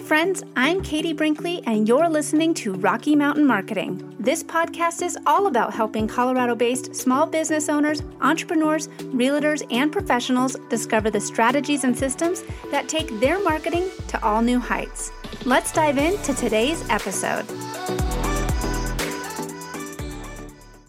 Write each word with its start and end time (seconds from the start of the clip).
friends. 0.00 0.42
I'm 0.56 0.82
Katie 0.82 1.12
Brinkley, 1.12 1.62
and 1.66 1.86
you're 1.86 2.08
listening 2.08 2.54
to 2.54 2.72
Rocky 2.72 3.14
Mountain 3.14 3.46
Marketing. 3.46 4.14
This 4.18 4.42
podcast 4.42 5.02
is 5.02 5.18
all 5.26 5.46
about 5.46 5.74
helping 5.74 6.08
Colorado 6.08 6.54
based 6.54 6.94
small 6.96 7.26
business 7.26 7.68
owners, 7.68 8.02
entrepreneurs, 8.20 8.88
realtors, 9.14 9.62
and 9.70 9.92
professionals 9.92 10.56
discover 10.68 11.10
the 11.10 11.20
strategies 11.20 11.84
and 11.84 11.96
systems 11.96 12.42
that 12.70 12.88
take 12.88 13.20
their 13.20 13.42
marketing 13.42 13.88
to 14.08 14.24
all 14.24 14.42
new 14.42 14.58
heights. 14.58 15.12
Let's 15.44 15.70
dive 15.70 15.98
into 15.98 16.34
today's 16.34 16.82
episode. 16.88 17.46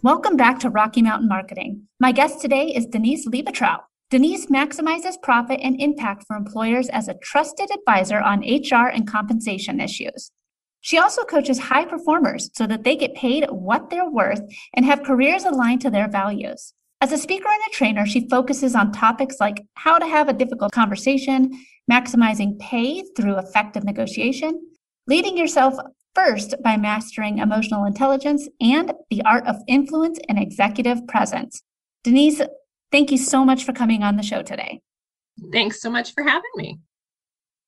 Welcome 0.02 0.36
back 0.36 0.58
to 0.60 0.70
Rocky 0.70 1.02
Mountain 1.02 1.28
Marketing. 1.28 1.82
My 2.00 2.12
guest 2.12 2.40
today 2.40 2.68
is 2.68 2.86
Denise 2.86 3.28
Liebetrau. 3.28 3.80
Denise 4.12 4.44
maximizes 4.50 5.14
profit 5.22 5.58
and 5.62 5.80
impact 5.80 6.26
for 6.26 6.36
employers 6.36 6.90
as 6.90 7.08
a 7.08 7.14
trusted 7.22 7.70
advisor 7.70 8.20
on 8.20 8.40
HR 8.40 8.88
and 8.92 9.08
compensation 9.08 9.80
issues. 9.80 10.30
She 10.82 10.98
also 10.98 11.24
coaches 11.24 11.58
high 11.58 11.86
performers 11.86 12.50
so 12.52 12.66
that 12.66 12.84
they 12.84 12.94
get 12.94 13.14
paid 13.14 13.46
what 13.48 13.88
they're 13.88 14.10
worth 14.10 14.42
and 14.74 14.84
have 14.84 15.02
careers 15.02 15.44
aligned 15.44 15.80
to 15.80 15.90
their 15.90 16.10
values. 16.10 16.74
As 17.00 17.10
a 17.10 17.16
speaker 17.16 17.48
and 17.48 17.62
a 17.66 17.70
trainer, 17.70 18.04
she 18.04 18.28
focuses 18.28 18.74
on 18.74 18.92
topics 18.92 19.36
like 19.40 19.64
how 19.76 19.98
to 19.98 20.06
have 20.06 20.28
a 20.28 20.34
difficult 20.34 20.72
conversation, 20.72 21.50
maximizing 21.90 22.58
pay 22.58 23.02
through 23.16 23.38
effective 23.38 23.82
negotiation, 23.82 24.60
leading 25.06 25.38
yourself 25.38 25.72
first 26.14 26.54
by 26.62 26.76
mastering 26.76 27.38
emotional 27.38 27.86
intelligence, 27.86 28.46
and 28.60 28.92
the 29.08 29.22
art 29.22 29.46
of 29.46 29.56
influence 29.68 30.18
and 30.28 30.38
executive 30.38 31.06
presence. 31.06 31.62
Denise, 32.04 32.42
Thank 32.92 33.10
you 33.10 33.18
so 33.18 33.44
much 33.44 33.64
for 33.64 33.72
coming 33.72 34.02
on 34.02 34.16
the 34.16 34.22
show 34.22 34.42
today. 34.42 34.80
Thanks 35.50 35.80
so 35.80 35.90
much 35.90 36.12
for 36.12 36.22
having 36.22 36.50
me. 36.56 36.78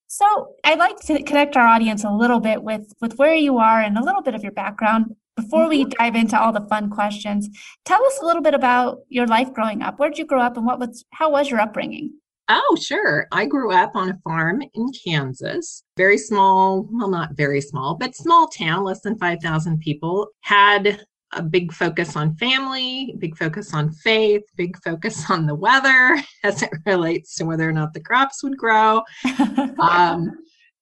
So, 0.06 0.54
I'd 0.62 0.78
like 0.78 1.00
to 1.06 1.22
connect 1.24 1.56
our 1.56 1.66
audience 1.66 2.04
a 2.04 2.10
little 2.10 2.38
bit 2.38 2.62
with 2.62 2.92
with 3.00 3.14
where 3.16 3.34
you 3.34 3.58
are 3.58 3.80
and 3.80 3.98
a 3.98 4.04
little 4.04 4.22
bit 4.22 4.34
of 4.34 4.42
your 4.42 4.52
background 4.52 5.16
before 5.34 5.68
we 5.68 5.84
mm-hmm. 5.84 5.90
dive 5.98 6.14
into 6.14 6.40
all 6.40 6.52
the 6.52 6.66
fun 6.68 6.90
questions. 6.90 7.48
Tell 7.84 8.04
us 8.04 8.20
a 8.22 8.26
little 8.26 8.42
bit 8.42 8.54
about 8.54 8.98
your 9.08 9.26
life 9.26 9.52
growing 9.52 9.82
up. 9.82 9.98
Where 9.98 10.10
did 10.10 10.18
you 10.18 10.26
grow 10.26 10.42
up 10.42 10.56
and 10.56 10.66
what 10.66 10.78
was 10.78 11.04
how 11.14 11.30
was 11.30 11.50
your 11.50 11.60
upbringing? 11.60 12.12
Oh, 12.48 12.76
sure. 12.78 13.26
I 13.32 13.46
grew 13.46 13.72
up 13.72 13.96
on 13.96 14.10
a 14.10 14.18
farm 14.22 14.62
in 14.74 14.88
Kansas. 14.92 15.82
Very 15.96 16.18
small, 16.18 16.86
well, 16.92 17.08
not 17.08 17.36
very 17.36 17.62
small, 17.62 17.94
but 17.94 18.14
small 18.14 18.48
town, 18.48 18.84
less 18.84 19.00
than 19.00 19.18
5,000 19.18 19.80
people. 19.80 20.28
Had 20.42 21.00
a 21.34 21.42
big 21.42 21.72
focus 21.72 22.16
on 22.16 22.36
family, 22.36 23.14
big 23.18 23.36
focus 23.36 23.74
on 23.74 23.92
faith, 23.92 24.42
big 24.56 24.76
focus 24.82 25.30
on 25.30 25.46
the 25.46 25.54
weather 25.54 26.16
as 26.44 26.62
it 26.62 26.70
relates 26.86 27.34
to 27.36 27.44
whether 27.44 27.68
or 27.68 27.72
not 27.72 27.92
the 27.92 28.00
crops 28.00 28.42
would 28.42 28.56
grow. 28.56 29.02
um, 29.78 30.30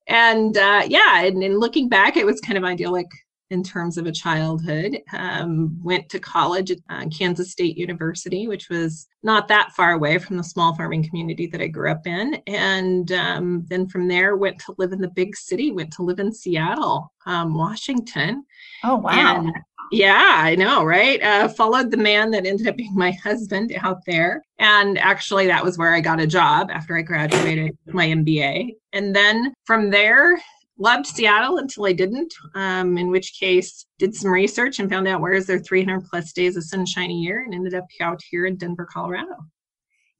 and 0.08 0.56
uh, 0.56 0.82
yeah, 0.86 1.22
and, 1.22 1.42
and, 1.42 1.58
looking 1.58 1.88
back, 1.88 2.16
it 2.16 2.26
was 2.26 2.40
kind 2.40 2.58
of 2.58 2.64
idyllic 2.64 3.06
in 3.52 3.62
terms 3.62 3.98
of 3.98 4.06
a 4.06 4.12
childhood. 4.12 4.98
Um, 5.12 5.78
went 5.84 6.08
to 6.08 6.18
college 6.18 6.70
at 6.70 6.78
uh, 6.88 7.04
Kansas 7.16 7.52
State 7.52 7.76
University, 7.76 8.48
which 8.48 8.70
was 8.70 9.06
not 9.22 9.46
that 9.48 9.72
far 9.72 9.92
away 9.92 10.18
from 10.18 10.38
the 10.38 10.44
small 10.44 10.74
farming 10.74 11.06
community 11.06 11.46
that 11.48 11.60
I 11.60 11.66
grew 11.66 11.90
up 11.90 12.06
in. 12.06 12.42
And 12.46 13.12
um, 13.12 13.64
then 13.68 13.86
from 13.88 14.08
there, 14.08 14.36
went 14.36 14.58
to 14.60 14.74
live 14.78 14.92
in 14.92 15.00
the 15.00 15.10
big 15.10 15.36
city, 15.36 15.70
went 15.70 15.92
to 15.94 16.02
live 16.02 16.18
in 16.18 16.32
Seattle, 16.32 17.12
um, 17.26 17.54
Washington. 17.54 18.44
Oh, 18.84 18.96
wow. 18.96 19.36
And, 19.36 19.52
yeah, 19.92 20.36
I 20.38 20.54
know, 20.54 20.84
right? 20.84 21.22
Uh, 21.22 21.48
followed 21.48 21.90
the 21.90 21.96
man 21.98 22.30
that 22.30 22.46
ended 22.46 22.66
up 22.66 22.76
being 22.76 22.94
my 22.94 23.12
husband 23.12 23.72
out 23.80 23.98
there. 24.06 24.42
And 24.58 24.98
actually, 24.98 25.46
that 25.48 25.62
was 25.62 25.76
where 25.76 25.94
I 25.94 26.00
got 26.00 26.20
a 26.20 26.26
job 26.26 26.70
after 26.70 26.96
I 26.96 27.02
graduated 27.02 27.76
my 27.86 28.06
MBA. 28.06 28.70
And 28.94 29.14
then 29.14 29.52
from 29.66 29.90
there, 29.90 30.40
loved 30.78 31.06
Seattle 31.06 31.58
until 31.58 31.84
I 31.84 31.92
didn't, 31.92 32.32
um, 32.54 32.96
in 32.96 33.10
which 33.10 33.38
case 33.38 33.86
did 33.98 34.14
some 34.14 34.30
research 34.30 34.78
and 34.78 34.90
found 34.90 35.06
out 35.06 35.20
where 35.20 35.34
is 35.34 35.46
there 35.46 35.58
300 35.58 36.06
plus 36.06 36.32
days 36.32 36.56
of 36.56 36.64
sunshine 36.64 37.10
a 37.10 37.14
year 37.14 37.44
and 37.44 37.54
ended 37.54 37.74
up 37.74 37.84
out 38.00 38.20
here 38.30 38.46
in 38.46 38.56
Denver, 38.56 38.88
Colorado. 38.90 39.36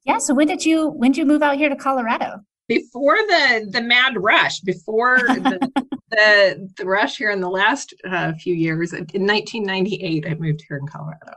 Yeah. 0.05 0.19
So 0.19 0.33
when 0.33 0.47
did 0.47 0.63
you 0.63 0.89
when 0.89 1.11
did 1.11 1.17
you 1.17 1.25
move 1.25 1.41
out 1.41 1.57
here 1.57 1.69
to 1.69 1.75
Colorado? 1.75 2.41
Before 2.67 3.17
the 3.17 3.67
the 3.71 3.81
mad 3.81 4.13
rush, 4.17 4.59
before 4.61 5.17
the, 5.27 5.71
the 6.11 6.69
the 6.77 6.85
rush 6.85 7.17
here 7.17 7.31
in 7.31 7.41
the 7.41 7.49
last 7.49 7.93
uh, 8.09 8.33
few 8.33 8.55
years, 8.55 8.93
in 8.93 9.27
1998, 9.27 10.25
I 10.27 10.33
moved 10.35 10.63
here 10.67 10.77
in 10.77 10.87
Colorado. 10.87 11.33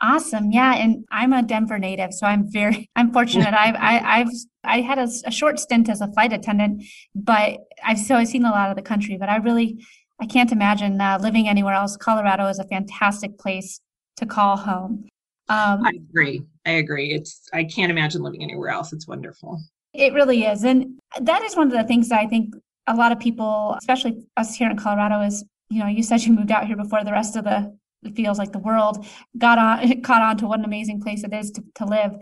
Awesome. 0.00 0.52
Yeah. 0.52 0.74
And 0.74 1.04
I'm 1.10 1.32
a 1.32 1.42
Denver 1.42 1.78
native, 1.78 2.14
so 2.14 2.26
I'm 2.26 2.50
very, 2.50 2.88
I'm 2.94 3.12
fortunate. 3.12 3.52
I've, 3.52 3.74
I, 3.74 4.20
I've, 4.20 4.28
I 4.62 4.80
had 4.80 4.98
a, 4.98 5.08
a, 5.24 5.30
short 5.30 5.58
stint 5.58 5.88
as 5.88 6.00
a 6.00 6.12
flight 6.12 6.32
attendant, 6.32 6.84
but 7.16 7.58
I've 7.84 7.98
so 7.98 8.14
I've 8.14 8.28
seen 8.28 8.44
a 8.44 8.50
lot 8.50 8.70
of 8.70 8.76
the 8.76 8.82
country, 8.82 9.16
but 9.16 9.28
I 9.28 9.38
really, 9.38 9.84
I 10.20 10.26
can't 10.26 10.52
imagine 10.52 11.00
uh, 11.00 11.18
living 11.20 11.48
anywhere 11.48 11.74
else. 11.74 11.96
Colorado 11.96 12.46
is 12.46 12.60
a 12.60 12.64
fantastic 12.64 13.38
place 13.38 13.80
to 14.18 14.26
call 14.26 14.56
home. 14.56 15.08
Um, 15.48 15.84
I 15.84 15.92
agree. 15.96 16.42
I 16.64 16.72
agree. 16.72 17.12
It's, 17.12 17.40
I 17.52 17.64
can't 17.64 17.90
imagine 17.90 18.22
living 18.22 18.42
anywhere 18.42 18.68
else. 18.68 18.92
It's 18.92 19.08
wonderful. 19.08 19.60
It 19.94 20.12
really 20.12 20.44
is. 20.44 20.64
And 20.64 20.98
that 21.20 21.42
is 21.42 21.56
one 21.56 21.66
of 21.66 21.72
the 21.72 21.84
things 21.84 22.08
that 22.08 22.20
I 22.20 22.26
think 22.26 22.54
a 22.86 22.94
lot 22.94 23.12
of 23.12 23.18
people, 23.18 23.74
especially 23.78 24.26
us 24.36 24.54
here 24.54 24.70
in 24.70 24.76
Colorado, 24.76 25.20
is, 25.22 25.44
you 25.70 25.80
know, 25.80 25.86
you 25.86 26.02
said 26.02 26.22
you 26.22 26.32
moved 26.32 26.50
out 26.50 26.66
here 26.66 26.76
before 26.76 27.04
the 27.04 27.12
rest 27.12 27.36
of 27.36 27.44
the 27.44 27.76
it 28.04 28.14
feels 28.14 28.38
like 28.38 28.52
the 28.52 28.58
world 28.58 29.04
got 29.38 29.58
on 29.58 30.00
caught 30.02 30.22
on 30.22 30.36
to 30.38 30.46
what 30.46 30.58
an 30.58 30.64
amazing 30.64 31.00
place 31.00 31.24
it 31.24 31.32
is 31.32 31.50
to, 31.50 31.62
to 31.74 31.84
live 31.84 32.12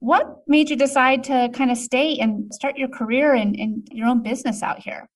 what 0.00 0.42
made 0.48 0.68
you 0.68 0.76
decide 0.76 1.22
to 1.22 1.48
kind 1.54 1.70
of 1.70 1.78
stay 1.78 2.18
and 2.18 2.52
start 2.52 2.76
your 2.76 2.88
career 2.88 3.34
and, 3.34 3.54
and 3.56 3.86
your 3.92 4.08
own 4.08 4.22
business 4.22 4.62
out 4.62 4.80
here 4.80 5.08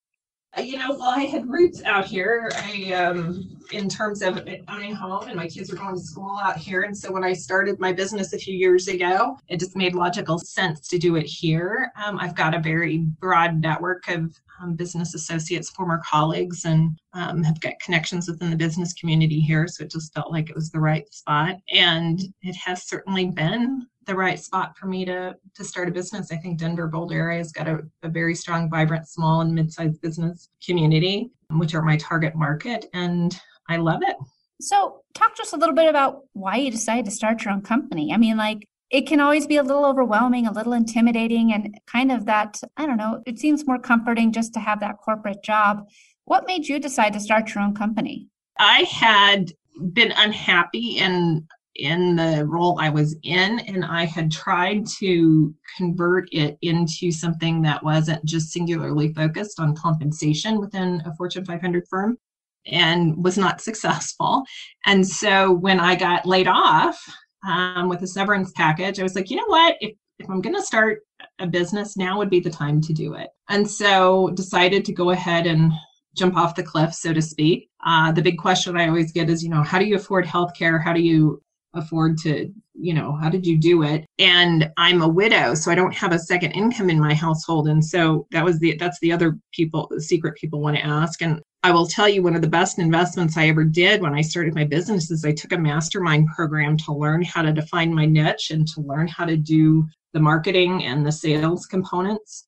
you 0.59 0.77
know 0.77 0.91
well 0.91 1.09
i 1.09 1.23
had 1.23 1.47
roots 1.47 1.83
out 1.83 2.05
here 2.05 2.49
i 2.55 2.91
um 2.93 3.47
in 3.71 3.89
terms 3.89 4.21
of 4.21 4.47
owning 4.69 4.93
home 4.93 5.27
and 5.27 5.35
my 5.35 5.47
kids 5.47 5.71
are 5.71 5.75
going 5.75 5.93
to 5.93 6.01
school 6.01 6.39
out 6.41 6.57
here 6.57 6.83
and 6.83 6.97
so 6.97 7.11
when 7.11 7.23
i 7.23 7.33
started 7.33 7.79
my 7.79 7.91
business 7.91 8.33
a 8.33 8.37
few 8.37 8.55
years 8.55 8.87
ago 8.87 9.37
it 9.49 9.59
just 9.59 9.75
made 9.75 9.93
logical 9.93 10.39
sense 10.39 10.87
to 10.87 10.97
do 10.97 11.15
it 11.15 11.25
here 11.25 11.91
um, 12.03 12.17
i've 12.19 12.35
got 12.35 12.55
a 12.55 12.59
very 12.59 12.99
broad 13.19 13.61
network 13.61 14.07
of 14.07 14.33
um, 14.59 14.75
business 14.75 15.13
associates, 15.13 15.69
former 15.69 16.01
colleagues, 16.03 16.65
and 16.65 16.97
um, 17.13 17.43
have 17.43 17.59
got 17.61 17.79
connections 17.79 18.27
within 18.27 18.49
the 18.49 18.55
business 18.55 18.93
community 18.93 19.39
here. 19.39 19.67
So 19.67 19.83
it 19.83 19.91
just 19.91 20.13
felt 20.13 20.31
like 20.31 20.49
it 20.49 20.55
was 20.55 20.71
the 20.71 20.79
right 20.79 21.11
spot. 21.13 21.57
And 21.71 22.19
it 22.41 22.55
has 22.55 22.87
certainly 22.87 23.25
been 23.25 23.87
the 24.07 24.15
right 24.15 24.39
spot 24.39 24.75
for 24.77 24.87
me 24.87 25.05
to, 25.05 25.35
to 25.55 25.63
start 25.63 25.87
a 25.87 25.91
business. 25.91 26.31
I 26.31 26.37
think 26.37 26.57
Denver 26.57 26.87
Boulder 26.87 27.15
area 27.15 27.37
has 27.37 27.51
got 27.51 27.67
a, 27.67 27.79
a 28.03 28.09
very 28.09 28.33
strong, 28.33 28.69
vibrant, 28.69 29.07
small 29.07 29.41
and 29.41 29.53
mid-sized 29.53 30.01
business 30.01 30.49
community, 30.65 31.29
which 31.51 31.75
are 31.75 31.83
my 31.83 31.97
target 31.97 32.35
market. 32.35 32.87
And 32.93 33.39
I 33.69 33.77
love 33.77 34.01
it. 34.01 34.15
So, 34.59 35.01
talk 35.13 35.35
to 35.35 35.43
us 35.43 35.53
a 35.53 35.57
little 35.57 35.75
bit 35.75 35.87
about 35.87 36.21
why 36.33 36.55
you 36.55 36.71
decided 36.71 37.05
to 37.05 37.11
start 37.11 37.43
your 37.43 37.53
own 37.53 37.61
company. 37.61 38.11
I 38.11 38.17
mean, 38.17 38.37
like, 38.37 38.67
it 38.89 39.01
can 39.01 39.19
always 39.19 39.45
be 39.45 39.57
a 39.57 39.63
little 39.63 39.85
overwhelming, 39.85 40.47
a 40.47 40.51
little 40.51 40.73
intimidating, 40.73 41.53
and 41.53 41.77
kind 41.85 42.11
of 42.11 42.25
that, 42.25 42.59
I 42.77 42.87
don't 42.87 42.97
know, 42.97 43.21
it 43.25 43.37
seems 43.37 43.67
more 43.67 43.77
comforting 43.77 44.31
just 44.31 44.53
to 44.53 44.59
have 44.59 44.79
that 44.79 44.97
corporate 44.97 45.43
job. 45.43 45.85
What 46.25 46.47
made 46.47 46.67
you 46.67 46.79
decide 46.79 47.13
to 47.13 47.19
start 47.19 47.53
your 47.53 47.63
own 47.63 47.75
company? 47.75 48.27
I 48.57 48.79
had 48.83 49.51
been 49.93 50.13
unhappy 50.15 50.97
in 50.97 51.47
in 51.77 52.15
the 52.15 52.45
role 52.45 52.79
I 52.79 52.89
was 52.89 53.15
in, 53.23 53.59
and 53.59 53.85
I 53.85 54.05
had 54.05 54.31
tried 54.31 54.85
to 54.99 55.53
convert 55.77 56.27
it 56.31 56.57
into 56.61 57.11
something 57.11 57.61
that 57.63 57.83
wasn't 57.83 58.23
just 58.25 58.51
singularly 58.51 59.13
focused 59.13 59.59
on 59.59 59.75
compensation 59.75 60.59
within 60.59 61.01
a 61.05 61.15
Fortune 61.15 61.45
500 61.45 61.87
firm 61.89 62.17
and 62.65 63.23
was 63.23 63.37
not 63.37 63.61
successful. 63.69 64.43
And 64.85 65.05
so 65.05 65.51
when 65.51 65.79
I 65.79 65.95
got 65.95 66.25
laid 66.25 66.47
off, 66.47 67.01
um, 67.47 67.87
with 67.89 68.01
a 68.01 68.07
severance 68.07 68.51
package, 68.51 68.99
I 68.99 69.03
was 69.03 69.15
like, 69.15 69.29
you 69.29 69.37
know 69.37 69.45
what? 69.47 69.75
If, 69.79 69.95
if 70.19 70.29
I'm 70.29 70.41
going 70.41 70.55
to 70.55 70.61
start 70.61 71.01
a 71.39 71.47
business, 71.47 71.97
now 71.97 72.17
would 72.17 72.29
be 72.29 72.39
the 72.39 72.49
time 72.49 72.81
to 72.81 72.93
do 72.93 73.13
it. 73.13 73.29
And 73.49 73.69
so 73.69 74.29
decided 74.33 74.83
to 74.85 74.93
go 74.93 75.11
ahead 75.11 75.47
and 75.47 75.71
jump 76.15 76.35
off 76.35 76.55
the 76.55 76.63
cliff, 76.63 76.93
so 76.93 77.13
to 77.13 77.21
speak. 77.21 77.69
Uh, 77.85 78.11
the 78.11 78.21
big 78.21 78.37
question 78.37 78.75
I 78.75 78.87
always 78.87 79.11
get 79.11 79.29
is, 79.29 79.43
you 79.43 79.49
know, 79.49 79.61
how 79.61 79.79
do 79.79 79.85
you 79.85 79.95
afford 79.95 80.25
healthcare? 80.25 80.83
How 80.83 80.93
do 80.93 81.01
you 81.01 81.41
afford 81.73 82.17
to, 82.19 82.51
you 82.73 82.93
know, 82.93 83.13
how 83.13 83.29
did 83.29 83.45
you 83.45 83.57
do 83.57 83.83
it? 83.83 84.05
And 84.19 84.71
I'm 84.77 85.01
a 85.01 85.07
widow, 85.07 85.53
so 85.53 85.71
I 85.71 85.75
don't 85.75 85.95
have 85.95 86.13
a 86.13 86.19
second 86.19 86.51
income 86.51 86.89
in 86.89 86.99
my 86.99 87.13
household. 87.13 87.67
And 87.67 87.83
so 87.83 88.27
that 88.31 88.43
was 88.43 88.59
the 88.59 88.75
that's 88.77 88.99
the 88.99 89.11
other 89.11 89.37
people, 89.53 89.89
secret 89.99 90.35
people 90.35 90.61
want 90.61 90.77
to 90.77 90.85
ask. 90.85 91.21
And 91.21 91.41
I 91.63 91.71
will 91.71 91.87
tell 91.87 92.07
you 92.07 92.23
one 92.23 92.35
of 92.35 92.41
the 92.41 92.47
best 92.47 92.79
investments 92.79 93.35
I 93.35 93.47
ever 93.47 93.63
did 93.63 94.01
when 94.01 94.13
I 94.13 94.21
started 94.21 94.55
my 94.55 94.63
business 94.63 95.11
is 95.11 95.25
I 95.25 95.33
took 95.33 95.51
a 95.51 95.57
mastermind 95.57 96.27
program 96.35 96.77
to 96.77 96.93
learn 96.93 97.23
how 97.23 97.41
to 97.41 97.51
define 97.51 97.93
my 97.93 98.05
niche 98.05 98.51
and 98.51 98.67
to 98.69 98.81
learn 98.81 99.07
how 99.07 99.25
to 99.25 99.37
do 99.37 99.85
the 100.13 100.19
marketing 100.19 100.83
and 100.85 101.05
the 101.05 101.11
sales 101.11 101.65
components 101.65 102.46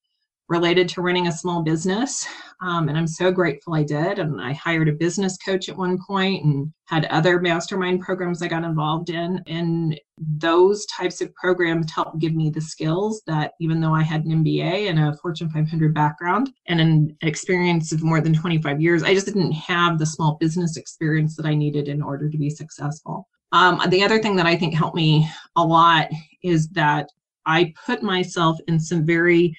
related 0.50 0.90
to 0.90 1.02
running 1.02 1.28
a 1.28 1.32
small 1.32 1.62
business. 1.62 2.28
Um, 2.60 2.90
and 2.90 2.98
I'm 2.98 3.08
so 3.08 3.32
grateful 3.32 3.76
I 3.76 3.84
did. 3.84 4.18
And 4.18 4.42
I 4.42 4.52
hired 4.54 4.90
a 4.90 4.94
business 4.94 5.38
coach 5.38 5.70
at 5.70 5.78
one 5.78 6.00
point 6.06 6.44
and 6.44 6.74
had 6.86 7.06
other 7.06 7.40
mastermind 7.40 8.02
programs 8.02 8.42
I 8.42 8.48
got 8.48 8.64
involved 8.64 9.12
in. 9.12 9.44
And 9.46 10.00
those 10.18 10.88
types 10.88 11.22
of 11.22 11.34
programs 11.36 11.92
helped 11.92 12.18
give 12.18 12.34
me 12.34 12.50
the 12.50 12.60
skills 12.60 13.22
that 13.28 13.54
even 13.62 13.80
though 13.80 13.94
I 13.94 14.02
had 14.02 14.26
an 14.26 14.44
MBA 14.44 14.90
and 14.90 15.00
a 15.00 15.16
Fortune 15.18 15.52
500 15.52 15.94
background 15.94 16.52
and 16.66 16.82
an 16.82 17.16
experience 17.22 17.92
of 17.92 18.02
more 18.02 18.20
than 18.20 18.34
25 18.34 18.82
years, 18.82 19.04
I 19.04 19.14
just 19.14 19.28
didn't 19.28 19.52
have 19.52 20.00
the 20.00 20.06
small 20.06 20.38
business 20.40 20.78
experience 20.78 21.36
that 21.36 21.46
I 21.46 21.54
needed 21.54 21.88
in 21.88 22.02
order 22.02 22.28
to 22.28 22.38
be 22.38 22.50
successful. 22.50 23.28
Um, 23.52 23.82
the 23.90 24.04
other 24.04 24.20
thing 24.20 24.36
that 24.38 24.48
I 24.48 24.56
think 24.56 24.74
helped 24.74 24.96
me 24.96 25.30
a 25.56 25.64
lot 25.64 26.08
is 26.44 26.70
that 26.70 27.10
I 27.46 27.74
put 27.86 28.04
myself 28.04 28.60
in 28.68 28.80
some 28.80 29.06
very 29.06 29.56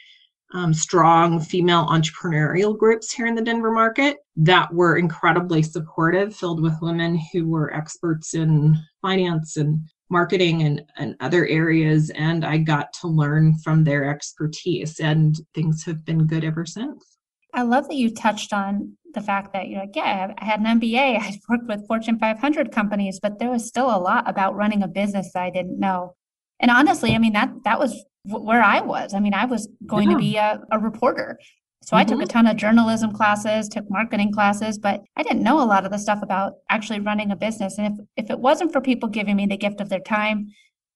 um, 0.53 0.75
strong 0.75 1.41
female 1.41 1.87
entrepreneurial 1.87 2.77
groups 2.77 3.13
here 3.13 3.27
in 3.27 3.35
the 3.35 3.43
Denver 3.43 3.71
market 3.71 4.19
that 4.37 4.73
were 4.73 4.97
incredibly 4.97 5.63
supportive, 5.63 6.35
filled 6.35 6.63
with 6.63 6.75
women 6.81 7.21
who 7.33 7.49
were 7.49 7.75
experts 7.75 8.35
in 8.35 8.77
finance 9.03 9.57
and 9.57 9.81
marketing 10.11 10.63
and, 10.63 10.83
and 10.97 11.15
other 11.21 11.47
areas. 11.47 12.11
And 12.11 12.45
I 12.45 12.59
got 12.59 12.93
to 12.95 13.07
learn 13.07 13.57
from 13.59 13.85
their 13.85 14.11
expertise, 14.11 14.99
and 14.99 15.37
things 15.55 15.85
have 15.85 16.05
been 16.05 16.27
good 16.27 16.45
ever 16.45 16.67
since. 16.67 17.19
I 17.55 17.63
love 17.63 17.89
that 17.89 17.97
you 17.97 18.15
touched 18.15 18.53
on 18.53 18.97
the 19.15 19.21
fact 19.21 19.53
that 19.53 19.69
you're 19.69 19.81
like, 19.81 19.97
yeah, 19.97 20.33
I 20.39 20.45
had 20.45 20.61
an 20.61 20.81
MBA, 20.81 21.19
I 21.21 21.39
worked 21.49 21.69
with 21.69 21.87
Fortune 21.87 22.19
500 22.19 22.73
companies, 22.73 23.19
but 23.21 23.39
there 23.39 23.51
was 23.51 23.67
still 23.67 23.87
a 23.87 23.99
lot 23.99 24.29
about 24.29 24.57
running 24.57 24.83
a 24.83 24.89
business 24.89 25.33
that 25.33 25.43
I 25.43 25.51
didn't 25.51 25.79
know. 25.79 26.15
And 26.61 26.71
honestly, 26.71 27.15
I 27.15 27.19
mean 27.19 27.33
that 27.33 27.51
that 27.65 27.79
was 27.79 28.05
where 28.25 28.63
I 28.63 28.81
was. 28.81 29.15
I 29.15 29.21
mean, 29.21 29.35
I 29.35 29.47
was 29.47 29.69
going 29.87 30.11
yeah. 30.11 30.17
to 30.17 30.21
be 30.21 30.37
a, 30.37 30.61
a 30.71 30.79
reporter. 30.79 31.39
So 31.83 31.97
mm-hmm. 31.97 31.97
I 31.97 32.05
took 32.05 32.19
a 32.19 32.23
mm-hmm. 32.23 32.29
ton 32.29 32.47
of 32.47 32.57
journalism 32.57 33.13
classes, 33.13 33.69
took 33.69 33.91
marketing 33.91 34.33
classes, 34.33 34.79
but 34.79 35.03
I 35.17 35.23
didn't 35.23 35.43
know 35.43 35.63
a 35.63 35.65
lot 35.65 35.85
of 35.85 35.91
the 35.91 35.99
stuff 35.99 36.23
about 36.23 36.55
actually 36.69 37.01
running 37.01 37.31
a 37.31 37.37
business. 37.37 37.79
And 37.79 37.99
if, 38.17 38.25
if 38.25 38.31
it 38.31 38.39
wasn't 38.39 38.73
for 38.73 38.81
people 38.81 39.09
giving 39.09 39.37
me 39.37 39.47
the 39.47 39.57
gift 39.57 39.81
of 39.81 39.89
their 39.89 40.01
time, 40.01 40.49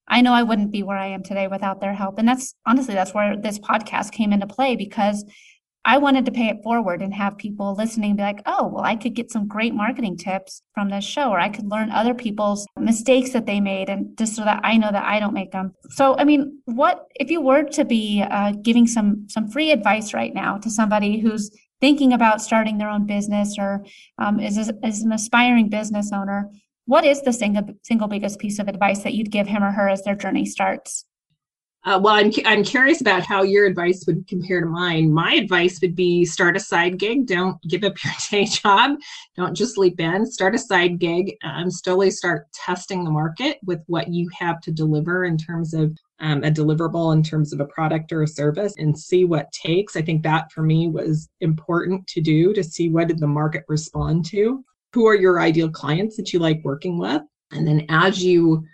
I 0.07 0.21
know 0.21 0.33
I 0.33 0.43
wouldn't 0.43 0.71
be 0.71 0.83
where 0.83 0.97
I 0.97 1.07
am 1.07 1.23
today 1.23 1.47
without 1.47 1.81
their 1.81 1.93
help. 1.93 2.19
And 2.19 2.27
that's 2.27 2.53
honestly, 2.65 2.93
that's 2.93 3.13
where 3.13 3.35
this 3.35 3.57
podcast 3.57 4.11
came 4.11 4.31
into 4.31 4.45
play 4.45 4.75
because 4.75 5.25
I 5.87 5.99
wanted 5.99 6.25
to 6.25 6.31
pay 6.31 6.47
it 6.47 6.63
forward 6.63 7.03
and 7.03 7.13
have 7.13 7.37
people 7.37 7.75
listening 7.75 8.15
be 8.15 8.23
like, 8.23 8.41
oh, 8.47 8.67
well, 8.67 8.83
I 8.83 8.95
could 8.95 9.13
get 9.13 9.31
some 9.31 9.47
great 9.47 9.75
marketing 9.75 10.17
tips 10.17 10.63
from 10.73 10.89
this 10.89 11.05
show, 11.05 11.29
or 11.29 11.39
I 11.39 11.49
could 11.49 11.69
learn 11.69 11.91
other 11.91 12.15
people's 12.15 12.65
mistakes 12.79 13.29
that 13.31 13.45
they 13.45 13.59
made, 13.59 13.87
and 13.87 14.17
just 14.17 14.35
so 14.35 14.43
that 14.43 14.61
I 14.63 14.77
know 14.77 14.91
that 14.91 15.05
I 15.05 15.19
don't 15.19 15.35
make 15.35 15.51
them. 15.51 15.73
So, 15.91 16.17
I 16.17 16.23
mean, 16.23 16.59
what 16.65 17.05
if 17.15 17.29
you 17.29 17.39
were 17.39 17.63
to 17.63 17.85
be 17.85 18.23
uh, 18.23 18.53
giving 18.63 18.87
some 18.87 19.27
some 19.29 19.47
free 19.47 19.71
advice 19.71 20.11
right 20.11 20.33
now 20.33 20.57
to 20.57 20.71
somebody 20.71 21.19
who's 21.19 21.51
thinking 21.81 22.13
about 22.13 22.41
starting 22.41 22.79
their 22.79 22.89
own 22.89 23.05
business 23.05 23.55
or 23.59 23.85
um, 24.17 24.39
is, 24.39 24.57
is 24.57 25.03
an 25.03 25.11
aspiring 25.11 25.69
business 25.69 26.11
owner? 26.11 26.49
What 26.85 27.05
is 27.05 27.21
the 27.21 27.33
single 27.33 27.63
single 27.83 28.07
biggest 28.07 28.39
piece 28.39 28.57
of 28.57 28.67
advice 28.67 29.03
that 29.03 29.13
you'd 29.13 29.31
give 29.31 29.45
him 29.45 29.63
or 29.63 29.71
her 29.71 29.87
as 29.87 30.01
their 30.01 30.15
journey 30.15 30.45
starts? 30.45 31.05
Uh, 31.85 31.99
well, 32.01 32.15
I'm, 32.15 32.31
I'm 32.45 32.63
curious 32.63 32.99
about 32.99 33.23
how 33.23 33.43
your 33.43 33.67
advice 33.67 34.05
would 34.07 34.27
compare 34.27 34.59
to 34.59 34.65
mine. 34.65 35.13
My 35.13 35.33
advice 35.33 35.79
would 35.81 35.95
be 35.95 36.25
start 36.25 36.55
a 36.55 36.59
side 36.59 36.97
gig. 36.97 37.27
Don't 37.27 37.61
give 37.61 37.83
up 37.83 38.03
your 38.03 38.13
day 38.31 38.45
job. 38.45 38.97
Don't 39.35 39.53
just 39.53 39.77
leap 39.77 39.99
in. 39.99 40.25
Start 40.25 40.55
a 40.55 40.59
side 40.59 40.97
gig 40.97 41.35
and 41.43 41.71
slowly 41.71 42.09
start 42.09 42.51
testing 42.53 43.03
the 43.03 43.11
market 43.11 43.59
with 43.63 43.81
what 43.85 44.07
you 44.07 44.27
have 44.37 44.61
to 44.61 44.71
deliver 44.71 45.25
in 45.25 45.37
terms 45.37 45.75
of 45.75 45.95
um, 46.21 46.43
a 46.43 46.49
deliverable, 46.49 47.13
in 47.13 47.21
terms 47.21 47.53
of 47.53 47.59
a 47.59 47.65
product 47.65 48.11
or 48.11 48.23
a 48.23 48.27
service, 48.27 48.73
and 48.79 48.97
see 48.97 49.23
what 49.23 49.51
takes. 49.51 49.95
I 49.95 50.01
think 50.01 50.23
that 50.23 50.51
for 50.51 50.63
me 50.63 50.87
was 50.87 51.29
important 51.41 52.07
to 52.07 52.21
do 52.21 52.51
to 52.53 52.63
see 52.63 52.89
what 52.89 53.09
did 53.09 53.19
the 53.19 53.27
market 53.27 53.63
respond 53.67 54.25
to. 54.27 54.63
Who 54.93 55.05
are 55.05 55.15
your 55.15 55.39
ideal 55.39 55.69
clients 55.69 56.17
that 56.17 56.33
you 56.33 56.39
like 56.39 56.61
working 56.63 56.97
with? 56.97 57.21
And 57.51 57.67
then 57.67 57.85
as 57.89 58.23
you 58.23 58.65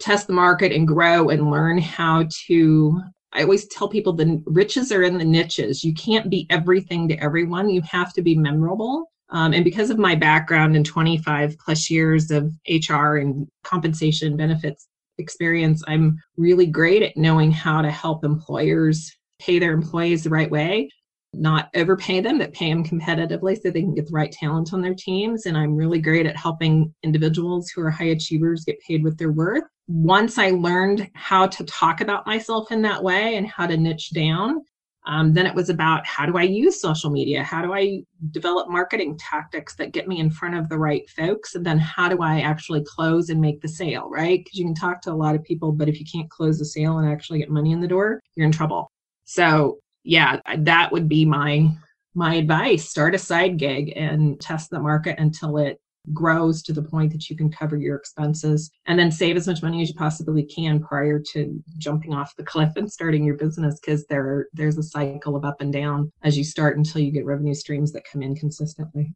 test 0.00 0.26
the 0.26 0.32
market 0.32 0.72
and 0.72 0.88
grow 0.88 1.28
and 1.28 1.50
learn 1.50 1.78
how 1.78 2.26
to 2.46 3.00
I 3.34 3.42
always 3.42 3.66
tell 3.68 3.88
people 3.88 4.12
the 4.12 4.42
riches 4.44 4.92
are 4.92 5.02
in 5.02 5.16
the 5.16 5.24
niches. 5.24 5.82
You 5.82 5.94
can't 5.94 6.28
be 6.28 6.46
everything 6.50 7.08
to 7.08 7.16
everyone. 7.16 7.70
You 7.70 7.80
have 7.82 8.12
to 8.14 8.22
be 8.22 8.36
memorable. 8.36 9.10
Um, 9.30 9.54
and 9.54 9.64
because 9.64 9.88
of 9.88 9.98
my 9.98 10.14
background 10.14 10.76
in 10.76 10.84
25 10.84 11.56
plus 11.58 11.88
years 11.88 12.30
of 12.30 12.52
HR 12.68 13.16
and 13.16 13.48
compensation 13.64 14.36
benefits 14.36 14.86
experience, 15.16 15.82
I'm 15.88 16.18
really 16.36 16.66
great 16.66 17.02
at 17.02 17.16
knowing 17.16 17.50
how 17.50 17.80
to 17.80 17.90
help 17.90 18.22
employers 18.22 19.10
pay 19.40 19.58
their 19.58 19.72
employees 19.72 20.24
the 20.24 20.30
right 20.30 20.50
way 20.50 20.90
not 21.32 21.70
overpay 21.74 22.20
them, 22.20 22.38
but 22.38 22.52
pay 22.52 22.72
them 22.72 22.84
competitively 22.84 23.60
so 23.60 23.70
they 23.70 23.80
can 23.80 23.94
get 23.94 24.06
the 24.06 24.12
right 24.12 24.32
talent 24.32 24.72
on 24.72 24.82
their 24.82 24.94
teams. 24.94 25.46
And 25.46 25.56
I'm 25.56 25.74
really 25.74 26.00
great 26.00 26.26
at 26.26 26.36
helping 26.36 26.94
individuals 27.02 27.70
who 27.70 27.82
are 27.82 27.90
high 27.90 28.10
achievers 28.10 28.64
get 28.64 28.80
paid 28.80 29.02
with 29.02 29.18
their 29.18 29.32
worth. 29.32 29.64
Once 29.88 30.38
I 30.38 30.50
learned 30.50 31.10
how 31.14 31.46
to 31.46 31.64
talk 31.64 32.00
about 32.00 32.26
myself 32.26 32.70
in 32.70 32.82
that 32.82 33.02
way 33.02 33.36
and 33.36 33.46
how 33.46 33.66
to 33.66 33.76
niche 33.76 34.10
down, 34.10 34.62
um, 35.04 35.32
then 35.32 35.46
it 35.46 35.54
was 35.54 35.68
about 35.68 36.06
how 36.06 36.26
do 36.26 36.36
I 36.36 36.42
use 36.42 36.80
social 36.80 37.10
media? 37.10 37.42
How 37.42 37.60
do 37.60 37.74
I 37.74 38.02
develop 38.30 38.68
marketing 38.68 39.18
tactics 39.18 39.74
that 39.76 39.92
get 39.92 40.06
me 40.06 40.20
in 40.20 40.30
front 40.30 40.54
of 40.54 40.68
the 40.68 40.78
right 40.78 41.08
folks? 41.10 41.56
And 41.56 41.66
then 41.66 41.78
how 41.78 42.08
do 42.08 42.22
I 42.22 42.40
actually 42.40 42.84
close 42.84 43.28
and 43.28 43.40
make 43.40 43.60
the 43.60 43.68
sale, 43.68 44.08
right? 44.10 44.38
Because 44.44 44.58
you 44.58 44.64
can 44.64 44.74
talk 44.74 45.00
to 45.02 45.12
a 45.12 45.14
lot 45.14 45.34
of 45.34 45.42
people, 45.42 45.72
but 45.72 45.88
if 45.88 45.98
you 45.98 46.06
can't 46.10 46.30
close 46.30 46.58
the 46.58 46.64
sale 46.64 46.98
and 46.98 47.10
actually 47.10 47.40
get 47.40 47.50
money 47.50 47.72
in 47.72 47.80
the 47.80 47.88
door, 47.88 48.20
you're 48.36 48.46
in 48.46 48.52
trouble. 48.52 48.92
So 49.24 49.78
yeah, 50.04 50.40
that 50.58 50.92
would 50.92 51.08
be 51.08 51.24
my 51.24 51.70
my 52.14 52.34
advice. 52.34 52.88
Start 52.90 53.14
a 53.14 53.18
side 53.18 53.56
gig 53.56 53.92
and 53.96 54.40
test 54.40 54.70
the 54.70 54.80
market 54.80 55.18
until 55.18 55.56
it 55.56 55.80
grows 56.12 56.62
to 56.62 56.72
the 56.72 56.82
point 56.82 57.12
that 57.12 57.30
you 57.30 57.36
can 57.36 57.50
cover 57.50 57.76
your 57.76 57.96
expenses 57.96 58.70
and 58.86 58.98
then 58.98 59.10
save 59.10 59.36
as 59.36 59.46
much 59.46 59.62
money 59.62 59.82
as 59.82 59.88
you 59.88 59.94
possibly 59.94 60.42
can 60.42 60.80
prior 60.80 61.20
to 61.20 61.62
jumping 61.78 62.12
off 62.12 62.34
the 62.36 62.42
cliff 62.44 62.72
and 62.76 62.90
starting 62.90 63.24
your 63.24 63.36
business 63.36 63.78
because 63.80 64.04
there 64.06 64.48
there's 64.52 64.78
a 64.78 64.82
cycle 64.82 65.36
of 65.36 65.44
up 65.44 65.60
and 65.60 65.72
down 65.72 66.10
as 66.24 66.36
you 66.36 66.42
start 66.42 66.76
until 66.76 67.00
you 67.00 67.12
get 67.12 67.24
revenue 67.24 67.54
streams 67.54 67.92
that 67.92 68.02
come 68.10 68.20
in 68.20 68.34
consistently 68.34 69.14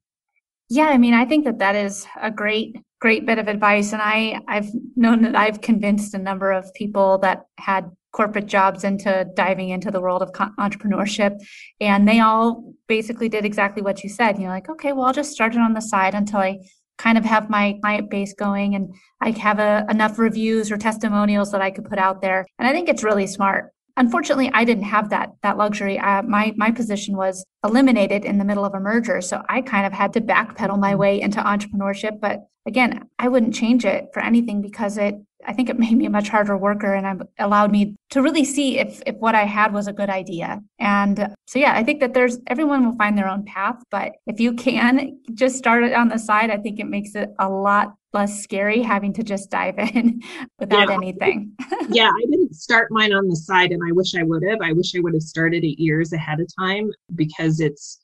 yeah 0.68 0.86
i 0.86 0.96
mean 0.96 1.12
i 1.12 1.24
think 1.24 1.44
that 1.44 1.58
that 1.58 1.74
is 1.74 2.06
a 2.22 2.30
great 2.30 2.76
great 3.00 3.26
bit 3.26 3.38
of 3.38 3.48
advice 3.48 3.92
and 3.92 4.00
i 4.00 4.40
i've 4.46 4.70
known 4.94 5.22
that 5.22 5.34
i've 5.34 5.60
convinced 5.60 6.14
a 6.14 6.18
number 6.18 6.52
of 6.52 6.72
people 6.74 7.18
that 7.18 7.46
had 7.58 7.90
corporate 8.16 8.46
jobs 8.46 8.82
into 8.82 9.26
diving 9.34 9.68
into 9.68 9.90
the 9.90 10.00
world 10.00 10.22
of 10.22 10.32
entrepreneurship. 10.32 11.38
And 11.80 12.08
they 12.08 12.20
all 12.20 12.72
basically 12.88 13.28
did 13.28 13.44
exactly 13.44 13.82
what 13.82 14.02
you 14.02 14.08
said. 14.08 14.38
You're 14.38 14.48
like, 14.48 14.70
okay, 14.70 14.92
well, 14.92 15.04
I'll 15.04 15.12
just 15.12 15.32
start 15.32 15.54
it 15.54 15.60
on 15.60 15.74
the 15.74 15.82
side 15.82 16.14
until 16.14 16.40
I 16.40 16.58
kind 16.98 17.18
of 17.18 17.24
have 17.26 17.50
my 17.50 17.78
client 17.82 18.10
base 18.10 18.32
going 18.32 18.74
and 18.74 18.94
I 19.20 19.30
have 19.32 19.58
a, 19.58 19.84
enough 19.90 20.18
reviews 20.18 20.72
or 20.72 20.78
testimonials 20.78 21.52
that 21.52 21.60
I 21.60 21.70
could 21.70 21.84
put 21.84 21.98
out 21.98 22.22
there. 22.22 22.46
And 22.58 22.66
I 22.66 22.72
think 22.72 22.88
it's 22.88 23.04
really 23.04 23.26
smart. 23.26 23.72
Unfortunately, 23.96 24.50
I 24.52 24.64
didn't 24.64 24.84
have 24.84 25.10
that 25.10 25.32
that 25.42 25.56
luxury. 25.56 25.98
Uh, 25.98 26.22
my 26.22 26.52
my 26.56 26.70
position 26.70 27.16
was 27.16 27.44
eliminated 27.64 28.24
in 28.24 28.38
the 28.38 28.44
middle 28.44 28.64
of 28.64 28.74
a 28.74 28.80
merger, 28.80 29.20
so 29.20 29.42
I 29.48 29.62
kind 29.62 29.86
of 29.86 29.92
had 29.92 30.12
to 30.14 30.20
backpedal 30.20 30.78
my 30.78 30.94
way 30.94 31.20
into 31.20 31.40
entrepreneurship. 31.40 32.20
But 32.20 32.46
again, 32.66 33.08
I 33.18 33.28
wouldn't 33.28 33.54
change 33.54 33.84
it 33.84 34.08
for 34.12 34.20
anything 34.20 34.60
because 34.60 34.98
it 34.98 35.16
I 35.46 35.52
think 35.52 35.70
it 35.70 35.78
made 35.84 35.96
me 35.96 36.06
a 36.06 36.10
much 36.10 36.28
harder 36.28 36.56
worker 36.56 36.94
and 36.94 37.22
allowed 37.38 37.72
me 37.72 37.96
to 38.10 38.22
really 38.22 38.44
see 38.44 38.78
if, 38.78 39.02
if 39.06 39.16
what 39.16 39.34
I 39.34 39.44
had 39.44 39.72
was 39.72 39.86
a 39.86 39.92
good 39.92 40.10
idea. 40.10 40.60
And 40.78 41.34
so, 41.46 41.58
yeah, 41.58 41.72
I 41.74 41.84
think 41.84 42.00
that 42.00 42.14
there's 42.14 42.38
everyone 42.46 42.84
will 42.84 42.96
find 42.96 43.16
their 43.16 43.28
own 43.28 43.44
path, 43.44 43.82
but 43.90 44.12
if 44.26 44.40
you 44.40 44.52
can 44.54 45.18
just 45.34 45.56
start 45.56 45.84
it 45.84 45.94
on 45.94 46.08
the 46.08 46.18
side, 46.18 46.50
I 46.50 46.58
think 46.58 46.80
it 46.80 46.86
makes 46.86 47.14
it 47.14 47.30
a 47.38 47.48
lot 47.48 47.94
less 48.16 48.42
scary 48.42 48.82
having 48.82 49.12
to 49.12 49.22
just 49.22 49.50
dive 49.50 49.78
in 49.78 50.22
without 50.58 50.88
yeah. 50.88 50.94
anything. 50.94 51.52
yeah, 51.88 52.08
I 52.10 52.24
didn't 52.30 52.54
start 52.54 52.90
mine 52.90 53.12
on 53.12 53.28
the 53.28 53.36
side 53.36 53.72
and 53.72 53.82
I 53.86 53.92
wish 53.92 54.14
I 54.14 54.22
would 54.22 54.42
have. 54.48 54.58
I 54.62 54.72
wish 54.72 54.94
I 54.96 55.00
would 55.00 55.14
have 55.14 55.22
started 55.22 55.64
it 55.64 55.80
years 55.80 56.12
ahead 56.12 56.40
of 56.40 56.48
time 56.58 56.90
because 57.14 57.60
it's 57.60 58.00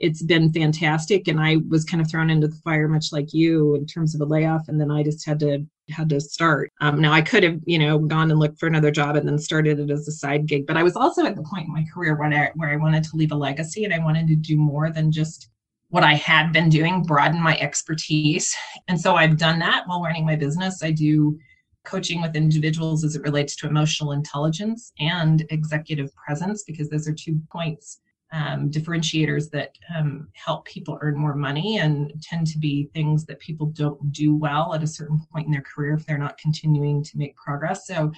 it's 0.00 0.22
been 0.22 0.52
fantastic 0.52 1.26
and 1.26 1.40
i 1.40 1.56
was 1.68 1.84
kind 1.84 2.00
of 2.00 2.08
thrown 2.08 2.30
into 2.30 2.46
the 2.46 2.54
fire 2.62 2.86
much 2.86 3.06
like 3.10 3.34
you 3.34 3.74
in 3.74 3.84
terms 3.84 4.14
of 4.14 4.20
a 4.20 4.24
layoff 4.24 4.68
and 4.68 4.80
then 4.80 4.92
i 4.92 5.02
just 5.02 5.26
had 5.26 5.40
to 5.40 5.66
had 5.90 6.08
to 6.10 6.20
start. 6.20 6.70
Um, 6.80 7.00
now 7.00 7.12
I 7.12 7.22
could 7.22 7.42
have, 7.42 7.60
you 7.64 7.78
know, 7.78 7.98
gone 7.98 8.30
and 8.30 8.38
looked 8.38 8.58
for 8.58 8.66
another 8.66 8.90
job 8.90 9.16
and 9.16 9.26
then 9.26 9.38
started 9.38 9.78
it 9.78 9.90
as 9.90 10.06
a 10.08 10.12
side 10.12 10.46
gig, 10.46 10.66
but 10.66 10.76
I 10.76 10.82
was 10.82 10.96
also 10.96 11.24
at 11.24 11.36
the 11.36 11.42
point 11.42 11.66
in 11.66 11.72
my 11.72 11.84
career 11.92 12.14
where 12.16 12.32
I, 12.32 12.50
where 12.54 12.70
I 12.70 12.76
wanted 12.76 13.04
to 13.04 13.16
leave 13.16 13.32
a 13.32 13.36
legacy 13.36 13.84
and 13.84 13.94
I 13.94 13.98
wanted 13.98 14.28
to 14.28 14.36
do 14.36 14.56
more 14.56 14.90
than 14.90 15.10
just 15.10 15.50
what 15.90 16.04
I 16.04 16.14
had 16.14 16.52
been 16.52 16.68
doing, 16.68 17.02
broaden 17.02 17.40
my 17.40 17.56
expertise. 17.58 18.54
And 18.88 19.00
so 19.00 19.16
I've 19.16 19.38
done 19.38 19.58
that 19.60 19.84
while 19.86 20.02
running 20.02 20.26
my 20.26 20.36
business. 20.36 20.82
I 20.82 20.90
do 20.90 21.38
coaching 21.84 22.20
with 22.20 22.36
individuals 22.36 23.04
as 23.04 23.16
it 23.16 23.22
relates 23.22 23.56
to 23.56 23.66
emotional 23.66 24.12
intelligence 24.12 24.92
and 24.98 25.44
executive 25.50 26.14
presence 26.14 26.62
because 26.64 26.90
those 26.90 27.08
are 27.08 27.14
two 27.14 27.40
points 27.50 28.00
um, 28.32 28.70
differentiators 28.70 29.50
that 29.50 29.72
um, 29.96 30.28
help 30.34 30.66
people 30.66 30.98
earn 31.00 31.16
more 31.16 31.34
money 31.34 31.78
and 31.78 32.12
tend 32.22 32.46
to 32.48 32.58
be 32.58 32.90
things 32.92 33.24
that 33.24 33.40
people 33.40 33.66
don't 33.66 34.12
do 34.12 34.36
well 34.36 34.74
at 34.74 34.82
a 34.82 34.86
certain 34.86 35.20
point 35.32 35.46
in 35.46 35.52
their 35.52 35.62
career 35.62 35.94
if 35.94 36.04
they're 36.04 36.18
not 36.18 36.36
continuing 36.36 37.02
to 37.04 37.16
make 37.16 37.34
progress. 37.36 37.86
So 37.86 38.12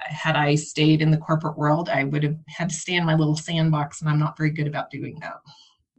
had 0.00 0.36
I 0.36 0.54
stayed 0.54 1.02
in 1.02 1.10
the 1.10 1.18
corporate 1.18 1.58
world, 1.58 1.88
I 1.88 2.04
would 2.04 2.22
have 2.22 2.38
had 2.48 2.70
to 2.70 2.74
stay 2.74 2.94
in 2.94 3.04
my 3.04 3.14
little 3.14 3.36
sandbox, 3.36 4.00
and 4.00 4.10
I'm 4.10 4.18
not 4.18 4.36
very 4.36 4.50
good 4.50 4.66
about 4.66 4.90
doing 4.90 5.18
that. 5.20 5.36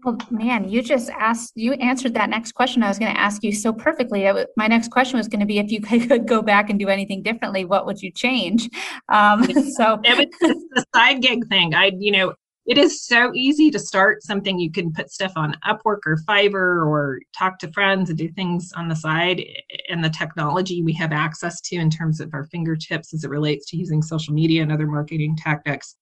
Well, 0.06 0.20
man, 0.30 0.70
you 0.70 0.84
just 0.84 1.10
asked, 1.10 1.54
you 1.56 1.74
answered 1.74 2.14
that 2.14 2.30
next 2.30 2.52
question 2.52 2.84
I 2.84 2.90
was 2.90 3.00
going 3.00 3.12
to 3.12 3.20
ask 3.20 3.44
you 3.44 3.52
so 3.52 3.74
perfectly. 3.74 4.32
My 4.56 4.68
next 4.68 4.92
question 4.92 5.18
was 5.18 5.28
going 5.28 5.40
to 5.40 5.48
be 5.48 5.58
if 5.58 5.72
you 5.72 5.82
could 6.08 6.28
go 6.28 6.44
back 6.44 6.70
and 6.70 6.78
do 6.78 6.90
anything 6.90 7.24
differently, 7.24 7.66
what 7.66 7.88
would 7.88 8.00
you 8.00 8.12
change? 8.12 8.70
Um, 9.10 9.44
so 9.72 10.00
it 10.04 10.30
was 10.42 10.64
the 10.76 10.86
side 10.94 11.24
gig 11.24 11.48
thing. 11.48 11.74
I, 11.74 11.92
you 11.98 12.12
know, 12.12 12.36
it 12.68 12.78
is 12.78 13.04
so 13.04 13.32
easy 13.34 13.72
to 13.72 13.80
start 13.80 14.22
something. 14.22 14.60
You 14.60 14.72
can 14.72 14.94
put 14.94 15.10
stuff 15.10 15.34
on 15.36 15.58
Upwork 15.68 16.02
or 16.06 16.20
Fiverr 16.28 16.86
or 16.86 17.20
talk 17.36 17.58
to 17.60 17.72
friends 17.72 18.12
and 18.12 18.18
do 18.18 18.30
things 18.30 18.72
on 18.76 18.88
the 18.88 18.96
side. 18.96 19.44
And 19.90 20.04
the 20.04 20.10
technology 20.12 20.84
we 20.84 20.94
have 20.94 21.14
access 21.14 21.62
to 21.62 21.78
in 21.78 21.90
terms 21.90 22.20
of 22.20 22.32
our 22.32 22.44
fingertips 22.46 23.12
as 23.12 23.24
it 23.24 23.30
relates 23.32 23.66
to 23.72 23.78
using 23.78 24.04
social 24.04 24.36
media 24.36 24.62
and 24.62 24.72
other 24.72 24.88
marketing 24.88 25.36
tactics. 25.36 25.96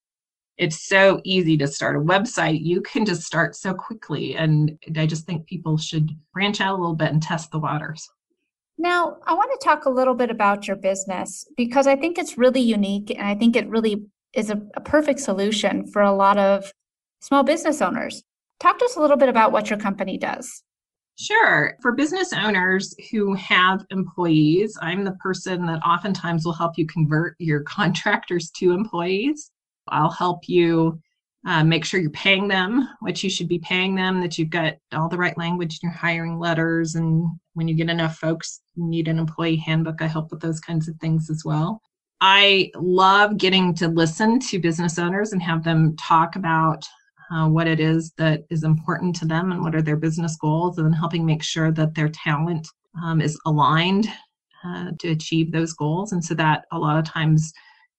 It's 0.58 0.88
so 0.88 1.20
easy 1.24 1.58
to 1.58 1.68
start 1.68 1.96
a 1.96 2.00
website. 2.00 2.64
You 2.64 2.82
can 2.82 3.06
just 3.06 3.24
start 3.24 3.56
so 3.56 3.74
quickly. 3.74 4.36
And 4.36 4.78
I 4.96 5.06
just 5.06 5.26
think 5.26 5.48
people 5.48 5.78
should 5.78 6.12
branch 6.32 6.62
out 6.62 6.78
a 6.78 6.82
little 6.82 6.96
bit 6.96 7.12
and 7.12 7.22
test 7.22 7.52
the 7.52 7.60
waters. 7.60 8.08
Now, 8.78 9.18
I 9.26 9.34
want 9.34 9.52
to 9.52 9.66
talk 9.66 9.86
a 9.86 9.90
little 9.90 10.16
bit 10.16 10.30
about 10.30 10.68
your 10.68 10.76
business 10.76 11.46
because 11.58 11.88
I 11.88 11.96
think 11.96 12.18
it's 12.18 12.38
really 12.38 12.62
unique 12.62 13.12
and 13.12 13.28
I 13.28 13.36
think 13.36 13.56
it 13.56 13.70
really 13.70 14.06
is 14.34 14.50
a, 14.50 14.62
a 14.76 14.82
perfect 14.82 15.20
solution 15.20 15.86
for 15.88 16.02
a 16.02 16.14
lot 16.14 16.38
of 16.38 16.72
small 17.22 17.44
business 17.44 17.82
owners. 17.82 18.24
Talk 18.60 18.80
to 18.80 18.86
us 18.86 18.96
a 18.96 19.02
little 19.02 19.18
bit 19.18 19.30
about 19.30 19.52
what 19.52 19.70
your 19.70 19.80
company 19.80 20.18
does. 20.18 20.64
Sure. 21.16 21.78
For 21.82 21.92
business 21.92 22.34
owners 22.34 22.96
who 23.12 23.36
have 23.36 23.86
employees, 23.92 24.78
I'm 24.82 25.04
the 25.04 25.14
person 25.14 25.66
that 25.68 25.82
oftentimes 25.86 26.44
will 26.44 26.54
help 26.54 26.74
you 26.78 26.88
convert 26.88 27.36
your 27.40 27.62
contractors 27.68 28.50
to 28.58 28.72
employees. 28.72 29.52
I'll 29.88 30.12
help 30.12 30.48
you 30.48 31.00
uh, 31.46 31.64
make 31.64 31.84
sure 31.84 32.00
you're 32.00 32.10
paying 32.12 32.48
them 32.48 32.88
what 33.02 33.22
you 33.22 33.30
should 33.30 33.50
be 33.50 33.60
paying 33.60 33.96
them, 33.96 34.22
that 34.22 34.38
you've 34.38 34.50
got 34.50 34.76
all 34.94 35.10
the 35.10 35.18
right 35.18 35.38
language 35.38 35.80
in 35.82 35.90
your 35.90 35.98
hiring 35.98 36.40
letters. 36.40 36.96
And 36.96 37.28
when 37.54 37.68
you 37.68 37.76
get 37.76 37.90
enough 37.90 38.18
folks, 38.18 38.62
you 38.76 38.86
need 38.86 39.08
an 39.08 39.20
employee 39.20 39.58
handbook. 39.58 40.02
I 40.02 40.08
help 40.08 40.32
with 40.32 40.40
those 40.40 40.62
kinds 40.62 40.88
of 40.88 40.96
things 40.98 41.30
as 41.30 41.44
well. 41.46 41.82
I 42.22 42.72
love 42.76 43.38
getting 43.38 43.74
to 43.76 43.90
listen 43.90 44.40
to 44.40 44.60
business 44.60 44.98
owners 44.98 45.34
and 45.34 45.42
have 45.42 45.66
them 45.66 45.98
talk 45.98 46.38
about 46.38 46.86
uh, 47.34 47.50
what 47.50 47.68
it 47.68 47.82
is 47.82 48.14
that 48.18 48.44
is 48.50 48.64
important 48.64 49.16
to 49.18 49.26
them 49.26 49.52
and 49.52 49.62
what 49.62 49.76
are 49.76 49.82
their 49.82 49.98
business 49.98 50.38
goals, 50.38 50.78
and 50.78 50.86
then 50.86 50.94
helping 50.94 51.26
make 51.26 51.44
sure 51.44 51.72
that 51.74 51.96
their 51.96 52.10
talent 52.10 52.66
um, 53.04 53.20
is 53.20 53.38
aligned 53.46 54.08
uh, 54.66 54.92
to 55.00 55.10
achieve 55.10 55.52
those 55.52 55.74
goals. 55.74 56.14
And 56.14 56.24
so 56.24 56.34
that 56.36 56.64
a 56.72 56.80
lot 56.80 56.98
of 56.98 57.04
times 57.04 57.52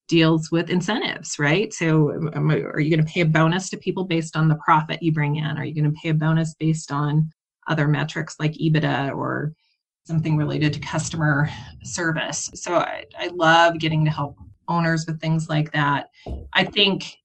deals 0.08 0.50
with 0.50 0.70
incentives, 0.70 1.38
right? 1.38 1.72
So, 1.72 2.12
um, 2.34 2.50
are 2.50 2.80
you 2.80 2.94
going 2.94 3.04
to 3.04 3.12
pay 3.12 3.20
a 3.20 3.26
bonus 3.26 3.70
to 3.70 3.76
people 3.76 4.04
based 4.04 4.36
on 4.36 4.48
the 4.48 4.56
profit 4.56 5.02
you 5.02 5.12
bring 5.12 5.36
in? 5.36 5.56
Are 5.56 5.64
you 5.64 5.74
going 5.74 5.92
to 5.92 6.00
pay 6.00 6.10
a 6.10 6.14
bonus 6.14 6.54
based 6.54 6.92
on 6.92 7.30
other 7.66 7.88
metrics 7.88 8.36
like 8.38 8.52
EBITDA 8.52 9.14
or 9.14 9.52
something 10.06 10.36
related 10.36 10.72
to 10.74 10.80
customer 10.80 11.48
service. 11.82 12.50
So 12.54 12.76
I, 12.76 13.04
I 13.18 13.28
love 13.28 13.78
getting 13.78 14.04
to 14.04 14.10
help 14.10 14.36
owners 14.68 15.06
with 15.06 15.20
things 15.20 15.48
like 15.48 15.72
that. 15.72 16.10
I 16.52 16.64
think 16.64 17.16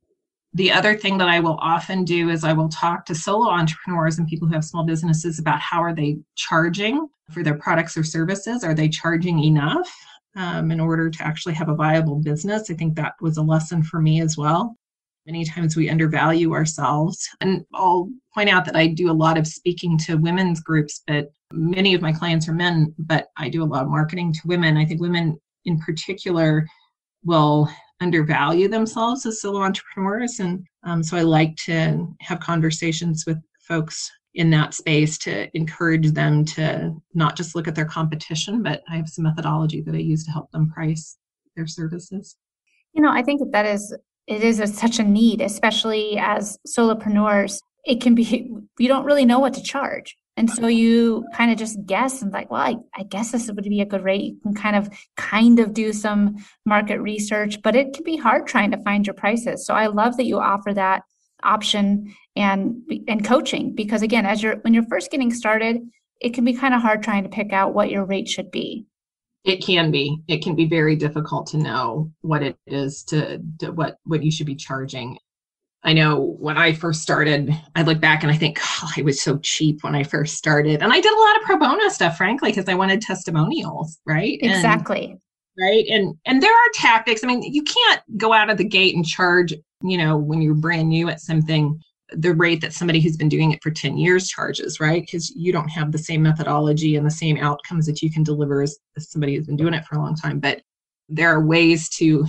the 0.54 0.72
other 0.72 0.98
thing 0.98 1.18
that 1.20 1.28
I 1.28 1.40
will 1.42 1.58
often 1.62 2.04
do 2.04 2.30
is 2.30 2.44
I 2.44 2.54
will 2.54 2.70
talk 2.70 3.06
to 3.06 3.16
solo 3.16 3.50
entrepreneurs 3.50 4.18
and 4.18 4.28
people 4.28 4.48
who 4.48 4.54
have 4.54 4.66
small 4.66 4.84
businesses 4.84 5.40
about 5.40 5.60
how 5.60 5.84
are 5.84 5.94
they 5.94 6.18
charging 6.36 7.08
for 7.32 7.44
their 7.44 7.58
products 7.58 7.96
or 7.96 8.04
services? 8.04 8.64
Are 8.64 8.74
they 8.74 8.90
charging 8.90 9.44
enough 9.44 9.94
um, 10.36 10.72
in 10.72 10.80
order 10.80 11.10
to 11.10 11.24
actually 11.24 11.54
have 11.56 11.70
a 11.70 11.76
viable 11.76 12.16
business? 12.16 12.70
I 12.70 12.74
think 12.74 12.96
that 12.96 13.14
was 13.22 13.38
a 13.38 13.42
lesson 13.42 13.84
for 13.84 14.00
me 14.02 14.22
as 14.22 14.38
well. 14.38 14.76
Many 15.26 15.46
times 15.46 15.76
we 15.76 15.90
undervalue 15.90 16.54
ourselves. 16.54 17.28
And 17.42 17.66
I'll 17.74 18.10
point 18.34 18.50
out 18.50 18.66
that 18.66 18.76
I 18.76 18.88
do 18.88 19.12
a 19.12 19.14
lot 19.14 19.38
of 19.38 19.48
speaking 19.48 19.98
to 20.00 20.16
women's 20.16 20.62
groups, 20.62 21.04
but 21.08 21.32
many 21.52 21.94
of 21.94 22.02
my 22.02 22.12
clients 22.12 22.48
are 22.48 22.54
men, 22.54 22.94
but 22.98 23.28
I 23.38 23.50
do 23.50 23.64
a 23.64 23.66
lot 23.66 23.84
of 23.84 23.90
marketing 23.90 24.34
to 24.34 24.48
women. 24.48 24.78
I 24.78 24.86
think 24.86 25.02
women 25.02 25.40
in 25.66 25.80
particular 25.80 26.66
will 27.24 27.70
undervalue 28.02 28.68
themselves 28.68 29.26
as 29.26 29.42
solo 29.42 29.62
entrepreneurs. 29.62 30.40
And 30.40 30.66
um, 30.84 31.04
so 31.04 31.18
I 31.18 31.22
like 31.22 31.56
to 31.66 32.08
have 32.22 32.40
conversations 32.40 33.26
with 33.28 33.38
folks 33.60 34.10
in 34.36 34.50
that 34.52 34.74
space 34.74 35.18
to 35.18 35.50
encourage 35.58 36.12
them 36.12 36.46
to 36.46 36.96
not 37.14 37.36
just 37.36 37.56
look 37.56 37.68
at 37.68 37.76
their 37.76 37.86
competition, 37.86 38.62
but 38.62 38.84
I 38.90 38.98
have 38.98 39.10
some 39.10 39.24
methodology 39.24 39.82
that 39.82 39.96
I 39.96 40.00
use 40.00 40.24
to 40.26 40.32
help 40.32 40.52
them 40.52 40.70
price 40.70 41.18
their 41.56 41.68
services. 41.68 42.36
You 42.94 43.02
know, 43.02 43.12
I 43.12 43.24
think 43.24 43.40
that, 43.40 43.52
that 43.52 43.66
is 43.66 43.96
it 44.28 44.44
is 44.44 44.60
a, 44.60 44.68
such 44.68 45.00
a 45.00 45.04
need, 45.04 45.42
especially 45.42 46.18
as 46.20 46.58
solopreneurs. 46.68 47.60
It 47.86 48.02
can 48.02 48.14
be 48.14 48.52
you 48.80 48.88
don't 48.88 49.06
really 49.06 49.26
know 49.26 49.40
what 49.40 49.54
to 49.56 49.64
charge. 49.64 50.16
And 50.38 50.50
so 50.50 50.68
you 50.68 51.26
kind 51.36 51.52
of 51.52 51.58
just 51.58 51.86
guess 51.86 52.22
and 52.22 52.32
like, 52.32 52.50
well, 52.50 52.62
I, 52.62 52.76
I 52.96 53.04
guess 53.04 53.34
this 53.34 53.52
would 53.52 53.62
be 53.62 53.82
a 53.82 53.86
good 53.86 54.06
rate. 54.06 54.36
You 54.36 54.40
can 54.42 54.54
kind 54.54 54.78
of 54.78 54.90
kind 55.18 55.60
of 55.60 55.74
do 55.74 55.92
some 55.92 56.38
market 56.66 57.02
research, 57.02 57.62
but 57.62 57.76
it 57.76 57.92
can 57.92 58.06
be 58.06 58.16
hard 58.16 58.48
trying 58.48 58.72
to 58.72 58.82
find 58.84 59.06
your 59.06 59.16
prices. 59.16 59.66
So 59.66 59.74
I 59.74 59.88
love 59.88 60.16
that 60.16 60.24
you 60.24 60.40
offer 60.40 60.74
that 60.74 61.02
option 61.44 62.14
and 62.36 62.82
and 63.08 63.26
coaching 63.26 63.74
because 63.76 64.02
again, 64.02 64.26
as 64.26 64.42
you're 64.42 64.58
when 64.58 64.74
you're 64.74 64.88
first 64.88 65.12
getting 65.12 65.34
started, 65.34 65.82
it 66.22 66.34
can 66.34 66.44
be 66.44 66.54
kind 66.54 66.74
of 66.74 66.82
hard 66.82 67.04
trying 67.04 67.24
to 67.24 67.30
pick 67.30 67.54
out 67.54 67.74
what 67.74 67.90
your 67.90 68.06
rate 68.06 68.28
should 68.28 68.52
be. 68.52 68.86
It 69.46 69.64
can 69.64 69.90
be. 69.90 70.22
It 70.28 70.44
can 70.44 70.56
be 70.56 70.66
very 70.66 70.96
difficult 70.96 71.48
to 71.48 71.58
know 71.58 72.12
what 72.22 72.44
it 72.44 72.58
is 72.68 73.04
to, 73.06 73.42
to 73.60 73.72
what 73.72 73.98
what 74.04 74.24
you 74.24 74.32
should 74.32 74.46
be 74.46 74.56
charging. 74.56 75.18
I 75.82 75.94
know 75.94 76.36
when 76.40 76.58
I 76.58 76.74
first 76.74 77.02
started, 77.02 77.56
I 77.74 77.84
look 77.84 78.02
back 78.02 78.22
and 78.24 78.32
I 78.32 78.36
think 78.36 78.60
oh, 78.62 78.92
I 78.98 79.02
was 79.02 79.22
so 79.22 79.38
cheap 79.38 79.82
when 79.82 79.96
I 79.96 80.04
first 80.04 80.36
started. 80.36 80.84
And 80.84 80.92
I 80.92 81.00
did 81.00 81.14
a 81.14 81.22
lot 81.22 81.38
of 81.38 81.44
pro 81.44 81.58
bono 81.58 81.88
stuff, 81.88 82.18
frankly, 82.18 82.52
because 82.52 82.68
I 82.68 82.74
wanted 82.74 83.02
testimonials, 83.02 83.98
right? 84.06 84.38
Exactly. 84.42 85.12
And, 85.12 85.20
right. 85.60 85.86
And 85.90 86.16
and 86.26 86.42
there 86.42 86.54
are 86.54 86.72
tactics. 86.74 87.24
I 87.24 87.28
mean, 87.28 87.42
you 87.44 87.64
can't 87.64 88.02
go 88.18 88.34
out 88.34 88.50
of 88.50 88.58
the 88.58 88.64
gate 88.64 88.96
and 88.96 89.06
charge, 89.06 89.54
you 89.84 89.98
know, 89.98 90.18
when 90.18 90.42
you're 90.42 90.54
brand 90.54 90.90
new 90.90 91.10
at 91.10 91.22
something, 91.22 91.80
the 92.12 92.34
rate 92.34 92.62
that 92.62 92.74
somebody 92.74 93.00
who's 93.00 93.18
been 93.18 93.30
doing 93.30 93.52
it 93.52 93.62
for 93.62 93.72
10 93.72 93.98
years 93.98 94.28
charges, 94.30 94.80
right? 94.80 95.02
Because 95.02 95.30
you 95.36 95.52
don't 95.52 95.70
have 95.70 95.92
the 95.92 95.98
same 95.98 96.24
methodology 96.24 96.96
and 96.96 97.06
the 97.06 97.12
same 97.12 97.38
outcomes 97.38 97.86
that 97.86 98.02
you 98.02 98.12
can 98.12 98.24
deliver 98.24 98.62
as, 98.62 98.78
as 98.98 99.12
somebody 99.12 99.36
who's 99.36 99.48
been 99.48 99.58
doing 99.58 99.74
it 99.74 99.86
for 99.86 99.96
a 99.96 100.00
long 100.00 100.16
time. 100.16 100.40
But 100.40 100.62
there 101.08 101.30
are 101.30 101.46
ways 101.46 101.90
to 101.90 102.26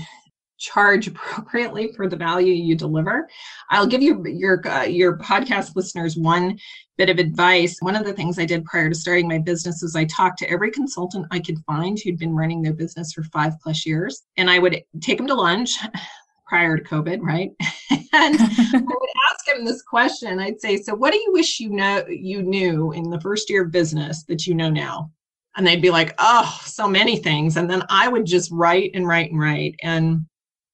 charge 0.61 1.09
appropriately 1.09 1.93
for 1.97 2.07
the 2.09 2.17
value 2.17 2.53
you 2.53 2.77
deliver. 2.77 3.29
I'll 3.71 3.87
give 3.87 4.03
you 4.03 4.25
your 4.27 4.67
uh, 4.69 4.85
your 4.85 5.19
podcast 5.19 5.75
listeners 5.75 6.17
one 6.17 6.59
bit 6.97 7.11
of 7.11 7.19
advice. 7.19 7.79
One 7.81 7.97
of 7.97 8.05
the 8.05 8.13
things 8.13 8.39
I 8.39 8.45
did 8.45 8.65
prior 8.67 8.91
to 8.91 8.95
starting 8.95 9.27
my 9.27 9.39
business 9.39 9.83
was 9.83 9.97
I 9.97 10.05
talked 10.05 10.39
to 10.41 10.51
every 10.51 10.71
consultant 10.71 11.27
I 11.31 11.41
could 11.41 11.59
find 11.67 11.99
who'd 11.99 12.19
been 12.19 12.37
running 12.37 12.61
their 12.63 12.75
business 12.75 13.13
for 13.13 13.23
5 13.23 13.55
plus 13.63 13.87
years 13.87 14.23
and 14.37 14.51
I 14.51 14.59
would 14.59 14.83
take 15.01 15.17
them 15.17 15.27
to 15.27 15.35
lunch 15.35 15.79
prior 16.47 16.77
to 16.77 16.85
COVID, 16.85 17.21
right? 17.23 17.51
and 17.91 18.37
I 18.39 18.71
would 18.75 19.09
ask 19.31 19.47
them 19.47 19.65
this 19.65 19.83
question. 19.83 20.39
I'd 20.39 20.61
say, 20.61 20.77
"So 20.77 20.95
what 20.95 21.13
do 21.13 21.19
you 21.19 21.33
wish 21.33 21.61
you 21.61 21.71
know 21.71 22.05
you 22.09 22.43
knew 22.43 22.93
in 22.93 23.09
the 23.09 23.21
first 23.21 23.49
year 23.49 23.65
of 23.65 23.71
business 23.71 24.25
that 24.25 24.47
you 24.47 24.55
know 24.55 24.69
now?" 24.69 25.11
And 25.57 25.67
they'd 25.67 25.81
be 25.81 25.91
like, 25.91 26.15
"Oh, 26.19 26.61
so 26.65 26.89
many 26.89 27.17
things." 27.17 27.57
And 27.57 27.71
then 27.71 27.85
I 27.89 28.09
would 28.09 28.27
just 28.27 28.51
write 28.51 28.91
and 28.95 29.07
write 29.07 29.31
and 29.31 29.41
write 29.41 29.77
and 29.83 30.27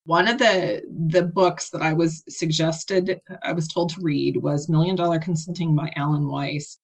one 0.06 0.28
of 0.28 0.38
the 0.38 0.82
the 1.10 1.22
books 1.22 1.70
that 1.70 1.82
I 1.82 1.92
was 1.92 2.22
suggested, 2.28 3.20
I 3.42 3.52
was 3.52 3.68
told 3.68 3.90
to 3.90 4.00
read 4.00 4.36
was 4.36 4.68
Million 4.68 4.96
Dollar 4.96 5.18
Consulting 5.18 5.74
by 5.74 5.92
Alan 5.96 6.28
Weiss. 6.28 6.78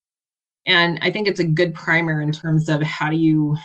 And 0.66 0.98
I 1.02 1.10
think 1.10 1.26
it's 1.26 1.40
a 1.40 1.44
good 1.44 1.74
primer 1.74 2.20
in 2.20 2.32
terms 2.32 2.68
of 2.68 2.82
how 2.82 3.10
do 3.10 3.16
you 3.16 3.56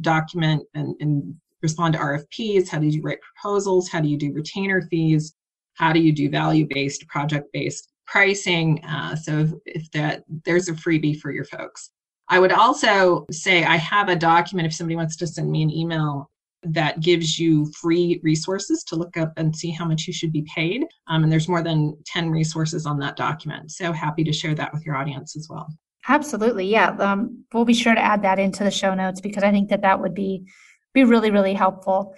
document 0.00 0.62
and, 0.74 0.94
and 1.00 1.34
respond 1.62 1.94
to 1.94 2.00
RFPs, 2.00 2.68
how 2.68 2.78
do 2.78 2.86
you 2.86 3.02
write 3.02 3.18
proposals, 3.20 3.88
how 3.88 4.00
do 4.00 4.08
you 4.08 4.18
do 4.18 4.32
retainer 4.32 4.82
fees, 4.82 5.34
how 5.74 5.92
do 5.92 6.00
you 6.00 6.12
do 6.12 6.28
value-based, 6.30 7.06
project-based 7.08 7.88
pricing. 8.06 8.84
Uh, 8.84 9.16
so 9.16 9.40
if, 9.40 9.50
if 9.64 9.90
that 9.92 10.24
there's 10.44 10.68
a 10.68 10.74
freebie 10.74 11.18
for 11.18 11.32
your 11.32 11.44
folks. 11.44 11.90
I 12.28 12.38
would 12.38 12.52
also 12.52 13.26
say 13.30 13.64
I 13.64 13.76
have 13.76 14.08
a 14.08 14.16
document 14.16 14.66
if 14.66 14.74
somebody 14.74 14.96
wants 14.96 15.16
to 15.16 15.26
send 15.26 15.50
me 15.50 15.62
an 15.62 15.70
email 15.70 16.30
that 16.66 17.00
gives 17.00 17.38
you 17.38 17.70
free 17.72 18.20
resources 18.22 18.82
to 18.84 18.96
look 18.96 19.16
up 19.16 19.32
and 19.36 19.54
see 19.54 19.70
how 19.70 19.84
much 19.84 20.06
you 20.06 20.12
should 20.12 20.32
be 20.32 20.46
paid. 20.54 20.84
Um, 21.08 21.22
and 21.22 21.32
there's 21.32 21.48
more 21.48 21.62
than 21.62 21.96
10 22.06 22.30
resources 22.30 22.86
on 22.86 22.98
that 23.00 23.16
document. 23.16 23.70
So 23.72 23.92
happy 23.92 24.24
to 24.24 24.32
share 24.32 24.54
that 24.54 24.72
with 24.72 24.84
your 24.84 24.96
audience 24.96 25.36
as 25.36 25.48
well. 25.48 25.68
Absolutely. 26.08 26.66
Yeah. 26.66 26.90
Um, 26.98 27.44
we'll 27.52 27.64
be 27.64 27.74
sure 27.74 27.94
to 27.94 28.00
add 28.00 28.22
that 28.22 28.38
into 28.38 28.64
the 28.64 28.70
show 28.70 28.94
notes 28.94 29.20
because 29.20 29.42
I 29.42 29.50
think 29.50 29.70
that 29.70 29.82
that 29.82 30.00
would 30.00 30.14
be, 30.14 30.44
be 30.92 31.04
really, 31.04 31.30
really 31.30 31.54
helpful. 31.54 32.14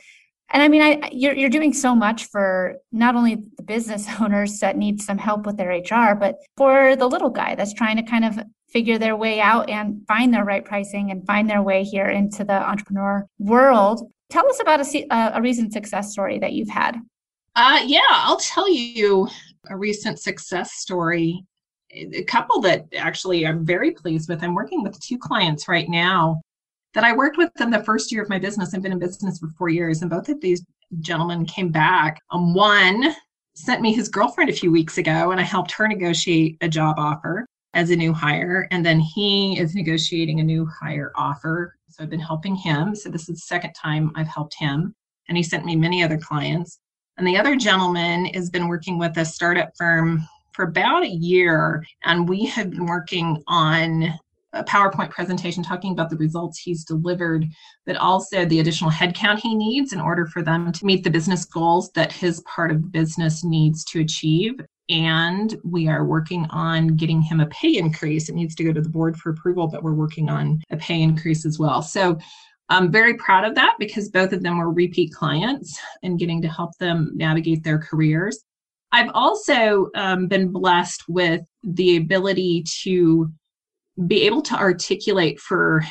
And 0.51 0.63
I 0.63 0.69
mean, 0.69 0.83
I, 0.83 1.11
you're, 1.13 1.35
you're 1.35 1.51
doing 1.51 1.73
so 1.73 1.95
much 1.95 2.27
for 2.27 2.77
not 2.93 3.17
only 3.17 3.37
the 3.57 3.63
business 3.63 4.07
owners 4.21 4.59
that 4.61 4.77
need 4.77 5.01
some 5.01 5.19
help 5.19 5.47
with 5.47 5.57
their 5.57 5.71
HR, 5.71 6.15
but 6.15 6.37
for 6.57 6.97
the 6.97 7.09
little 7.09 7.31
guy 7.31 7.55
that's 7.55 7.75
trying 7.75 7.97
to 7.97 8.03
kind 8.03 8.25
of 8.25 8.39
figure 8.69 8.99
their 8.99 9.17
way 9.17 9.41
out 9.41 9.71
and 9.71 10.03
find 10.07 10.35
their 10.35 10.45
right 10.45 10.65
pricing 10.65 11.11
and 11.11 11.27
find 11.27 11.49
their 11.49 11.63
way 11.63 11.85
here 11.85 12.09
into 12.09 12.45
the 12.45 12.53
entrepreneur 12.53 13.27
world 13.39 14.11
Tell 14.31 14.49
us 14.49 14.61
about 14.61 14.81
a, 14.81 15.07
a 15.35 15.43
recent 15.43 15.73
success 15.73 16.13
story 16.13 16.39
that 16.39 16.53
you've 16.53 16.69
had. 16.69 16.97
Uh, 17.55 17.81
yeah, 17.87 18.01
I'll 18.11 18.39
tell 18.39 18.71
you 18.71 19.29
a 19.69 19.77
recent 19.77 20.19
success 20.19 20.73
story. 20.73 21.45
A 21.93 22.25
couple 22.25 22.61
that 22.63 22.87
actually 22.97 23.47
I'm 23.47 23.65
very 23.65 23.93
pleased 23.93 24.29
with. 24.29 24.43
I'm 24.43 24.55
working 24.55 24.83
with 24.83 25.01
two 25.01 25.17
clients 25.17 25.69
right 25.69 25.89
now 25.89 26.43
that 26.93 27.05
I 27.05 27.15
worked 27.15 27.39
with 27.39 27.51
in 27.61 27.71
the 27.71 27.85
first 27.85 28.11
year 28.11 28.23
of 28.23 28.29
my 28.29 28.39
business. 28.39 28.75
I've 28.75 28.83
been 28.83 28.93
in 28.93 28.99
business 28.99 29.39
for 29.39 29.49
four 29.57 29.69
years, 29.69 30.03
and 30.03 30.11
both 30.11 30.29
of 30.29 30.41
these 30.41 30.65
gentlemen 31.01 31.47
came 31.47 31.71
back. 31.71 32.21
Um, 32.31 32.55
one 32.55 33.15
sent 33.55 33.81
me 33.81 33.93
his 33.93 34.09
girlfriend 34.09 34.51
a 34.51 34.55
few 34.55 34.71
weeks 34.71 34.99
ago, 34.99 35.31
and 35.31 35.41
I 35.41 35.45
helped 35.45 35.73
her 35.73 35.89
negotiate 35.89 36.59
a 36.61 36.69
job 36.69 36.99
offer 36.99 37.47
as 37.75 37.91
a 37.91 37.97
new 37.97 38.13
hire. 38.13 38.67
And 38.71 38.85
then 38.85 39.01
he 39.01 39.59
is 39.59 39.75
negotiating 39.75 40.41
a 40.41 40.45
new 40.45 40.67
hire 40.67 41.13
offer. 41.15 41.76
So 41.97 42.03
I've 42.03 42.11
been 42.11 42.21
helping 42.21 42.55
him. 42.55 42.95
So 42.95 43.09
this 43.09 43.23
is 43.23 43.37
the 43.37 43.47
second 43.47 43.73
time 43.73 44.13
I've 44.17 44.27
helped 44.27 44.55
him. 44.59 44.95
And 45.29 45.37
he 45.37 45.43
sent 45.43 45.65
me 45.65 45.77
many 45.77 46.03
other 46.05 46.19
clients. 46.19 46.79
And 47.17 47.27
the 47.27 47.39
other 47.39 47.57
gentleman 47.57 48.27
has 48.27 48.51
been 48.51 48.69
working 48.69 48.99
with 48.99 49.17
a 49.17 49.25
startup 49.25 49.71
firm 49.79 50.23
for 50.53 50.67
about 50.67 51.05
a 51.05 51.09
year. 51.09 51.83
And 52.05 52.29
we 52.29 52.45
have 52.45 52.69
been 52.69 52.85
working 52.85 53.43
on 53.47 54.13
a 54.53 54.63
PowerPoint 54.63 55.09
presentation 55.09 55.63
talking 55.63 55.93
about 55.93 56.11
the 56.11 56.19
results 56.19 56.59
he's 56.59 56.85
delivered, 56.85 57.47
but 57.87 57.97
also 57.97 58.45
the 58.45 58.61
additional 58.61 58.91
headcount 58.91 59.39
he 59.39 59.55
needs 59.55 59.95
in 59.95 60.01
order 60.01 60.27
for 60.27 60.43
them 60.43 60.73
to 60.73 60.85
meet 60.85 61.03
the 61.03 61.11
business 61.11 61.47
goals 61.47 61.91
that 61.93 62.13
his 62.13 62.43
part 62.43 62.71
of 62.71 62.83
the 62.83 62.89
business 62.89 63.43
needs 63.43 63.85
to 63.87 64.01
achieve. 64.01 64.61
And 64.89 65.59
we 65.65 65.89
are 65.89 66.05
working 66.05 66.47
on 66.51 66.97
getting 66.97 67.21
him 67.21 67.41
a 67.41 67.47
pay 67.47 67.77
increase. 67.77 68.29
It 68.29 68.35
needs 68.35 68.55
to 68.57 68.65
go 68.65 68.73
to 68.73 68.81
the 68.81 68.89
board 68.89 69.17
for 69.17 69.31
approval, 69.31 69.67
but 69.67 69.83
we're 69.83 69.95
working 69.95 70.29
on 70.29 70.63
a 70.71 70.77
pay 70.77 71.03
increase 71.03 71.45
as 71.45 71.59
well. 71.59 71.83
So 71.83 72.19
I'm 72.69 72.91
very 72.91 73.15
proud 73.15 73.45
of 73.45 73.55
that 73.55 73.77
because 73.79 74.09
both 74.09 74.33
of 74.33 74.43
them 74.43 74.59
were 74.59 74.73
repeat 74.73 75.13
clients 75.13 75.79
and 76.03 76.19
getting 76.19 76.43
to 76.43 76.49
help 76.49 76.77
them 76.79 77.13
navigate 77.15 77.63
their 77.63 77.79
careers. 77.79 78.45
I've 78.93 79.11
also 79.15 79.91
um, 79.95 80.27
been 80.27 80.53
blessed 80.53 81.03
with 81.09 81.43
the 81.63 81.97
ability 81.97 82.65
to 82.83 83.31
be 84.07 84.23
able 84.23 84.43
to 84.43 84.55
articulate 84.55 85.41
for 85.41 85.83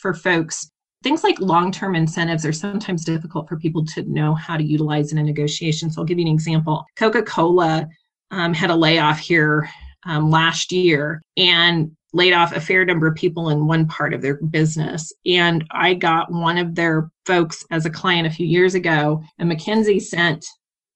for 0.00 0.14
folks 0.14 0.70
things 1.02 1.24
like 1.24 1.40
long-term 1.40 1.94
incentives 1.94 2.44
are 2.44 2.52
sometimes 2.52 3.04
difficult 3.04 3.48
for 3.48 3.56
people 3.58 3.84
to 3.84 4.02
know 4.02 4.34
how 4.34 4.56
to 4.56 4.64
utilize 4.64 5.10
in 5.10 5.18
a 5.18 5.22
negotiation 5.22 5.90
so 5.90 6.00
i'll 6.00 6.06
give 6.06 6.18
you 6.18 6.26
an 6.26 6.32
example 6.32 6.84
coca-cola 6.96 7.88
um, 8.30 8.54
had 8.54 8.70
a 8.70 8.76
layoff 8.76 9.18
here 9.18 9.68
um, 10.06 10.30
last 10.30 10.72
year 10.72 11.22
and 11.36 11.90
laid 12.14 12.32
off 12.32 12.56
a 12.56 12.60
fair 12.60 12.84
number 12.84 13.06
of 13.06 13.14
people 13.14 13.50
in 13.50 13.66
one 13.66 13.86
part 13.86 14.14
of 14.14 14.22
their 14.22 14.36
business 14.36 15.12
and 15.26 15.64
i 15.72 15.92
got 15.92 16.32
one 16.32 16.56
of 16.56 16.74
their 16.74 17.10
folks 17.26 17.64
as 17.70 17.84
a 17.84 17.90
client 17.90 18.26
a 18.26 18.30
few 18.30 18.46
years 18.46 18.74
ago 18.74 19.22
and 19.38 19.50
mckinsey 19.50 20.00
sent 20.00 20.46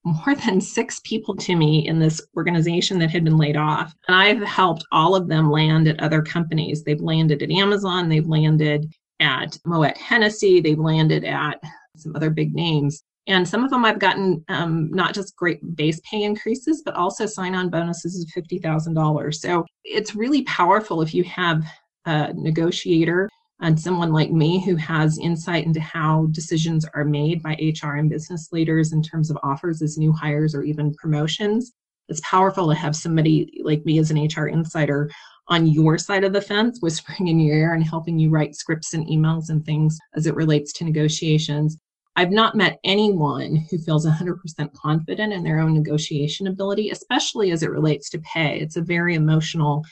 more 0.04 0.34
than 0.34 0.60
six 0.60 1.00
people 1.04 1.36
to 1.36 1.54
me 1.54 1.86
in 1.86 1.98
this 1.98 2.20
organization 2.36 2.98
that 2.98 3.10
had 3.10 3.24
been 3.24 3.36
laid 3.36 3.56
off. 3.56 3.94
And 4.08 4.16
I've 4.16 4.42
helped 4.42 4.84
all 4.90 5.14
of 5.14 5.28
them 5.28 5.50
land 5.50 5.86
at 5.86 6.00
other 6.00 6.22
companies. 6.22 6.82
They've 6.82 7.00
landed 7.00 7.42
at 7.42 7.50
Amazon, 7.50 8.08
they've 8.08 8.26
landed 8.26 8.92
at 9.20 9.56
Moet 9.64 9.96
Hennessy, 9.96 10.60
they've 10.60 10.78
landed 10.78 11.24
at 11.24 11.60
some 11.96 12.16
other 12.16 12.30
big 12.30 12.54
names. 12.54 13.04
And 13.26 13.48
some 13.48 13.62
of 13.62 13.70
them 13.70 13.84
I've 13.84 14.00
gotten 14.00 14.44
um, 14.48 14.90
not 14.90 15.14
just 15.14 15.36
great 15.36 15.76
base 15.76 16.00
pay 16.08 16.22
increases, 16.24 16.82
but 16.84 16.94
also 16.94 17.26
sign 17.26 17.54
on 17.54 17.70
bonuses 17.70 18.20
of 18.20 18.44
$50,000. 18.44 19.34
So 19.34 19.64
it's 19.84 20.16
really 20.16 20.42
powerful 20.42 21.02
if 21.02 21.14
you 21.14 21.22
have 21.24 21.64
a 22.04 22.32
negotiator 22.34 23.28
and 23.60 23.78
someone 23.78 24.12
like 24.12 24.32
me 24.32 24.64
who 24.64 24.74
has 24.74 25.18
insight 25.18 25.64
into 25.64 25.80
how 25.80 26.26
decisions 26.32 26.84
are 26.94 27.04
made 27.04 27.42
by 27.42 27.52
HR 27.52 27.94
and 27.94 28.10
business 28.10 28.48
leaders 28.50 28.92
in 28.92 29.02
terms 29.02 29.30
of 29.30 29.38
offers 29.44 29.82
as 29.82 29.96
new 29.96 30.12
hires 30.12 30.52
or 30.52 30.64
even 30.64 30.92
promotions. 30.94 31.72
It's 32.08 32.20
powerful 32.28 32.68
to 32.68 32.74
have 32.74 32.96
somebody 32.96 33.60
like 33.62 33.84
me 33.84 34.00
as 34.00 34.10
an 34.10 34.26
HR 34.26 34.48
insider 34.48 35.08
on 35.46 35.66
your 35.66 35.96
side 35.96 36.24
of 36.24 36.32
the 36.32 36.40
fence, 36.40 36.78
whispering 36.80 37.28
in 37.28 37.38
your 37.38 37.56
ear 37.56 37.74
and 37.74 37.84
helping 37.84 38.18
you 38.18 38.30
write 38.30 38.56
scripts 38.56 38.94
and 38.94 39.06
emails 39.06 39.48
and 39.48 39.64
things 39.64 39.96
as 40.16 40.26
it 40.26 40.34
relates 40.34 40.72
to 40.72 40.84
negotiations. 40.84 41.78
I've 42.14 42.30
not 42.30 42.54
met 42.54 42.78
anyone 42.84 43.56
who 43.70 43.78
feels 43.78 44.06
100% 44.06 44.72
confident 44.74 45.32
in 45.32 45.42
their 45.42 45.60
own 45.60 45.74
negotiation 45.74 46.46
ability, 46.46 46.90
especially 46.90 47.52
as 47.52 47.62
it 47.62 47.70
relates 47.70 48.10
to 48.10 48.20
pay. 48.20 48.60
It's 48.60 48.76
a 48.76 48.82
very 48.82 49.14
emotional 49.14 49.82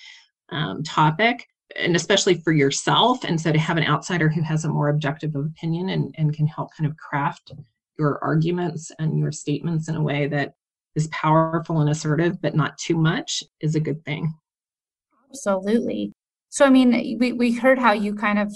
um, 0.50 0.82
topic 0.82 1.46
and 1.76 1.94
especially 1.94 2.34
for 2.34 2.52
yourself. 2.52 3.24
And 3.24 3.40
so 3.40 3.52
to 3.52 3.58
have 3.58 3.76
an 3.76 3.86
outsider 3.86 4.28
who 4.28 4.42
has 4.42 4.64
a 4.64 4.68
more 4.68 4.88
objective 4.88 5.34
opinion 5.34 5.90
and, 5.90 6.14
and 6.18 6.34
can 6.34 6.46
help 6.46 6.70
kind 6.76 6.90
of 6.90 6.96
craft 6.96 7.52
your 7.98 8.22
arguments 8.22 8.90
and 8.98 9.18
your 9.18 9.32
statements 9.32 9.88
in 9.88 9.94
a 9.94 10.02
way 10.02 10.26
that 10.26 10.54
is 10.96 11.06
powerful 11.08 11.80
and 11.80 11.88
assertive, 11.88 12.40
but 12.42 12.56
not 12.56 12.76
too 12.78 12.96
much, 12.96 13.42
is 13.60 13.74
a 13.74 13.80
good 13.80 14.04
thing. 14.04 14.34
Absolutely. 15.30 16.12
So, 16.48 16.66
I 16.66 16.70
mean, 16.70 17.18
we, 17.20 17.32
we 17.32 17.52
heard 17.52 17.78
how 17.78 17.92
you 17.92 18.14
kind 18.14 18.38
of 18.38 18.52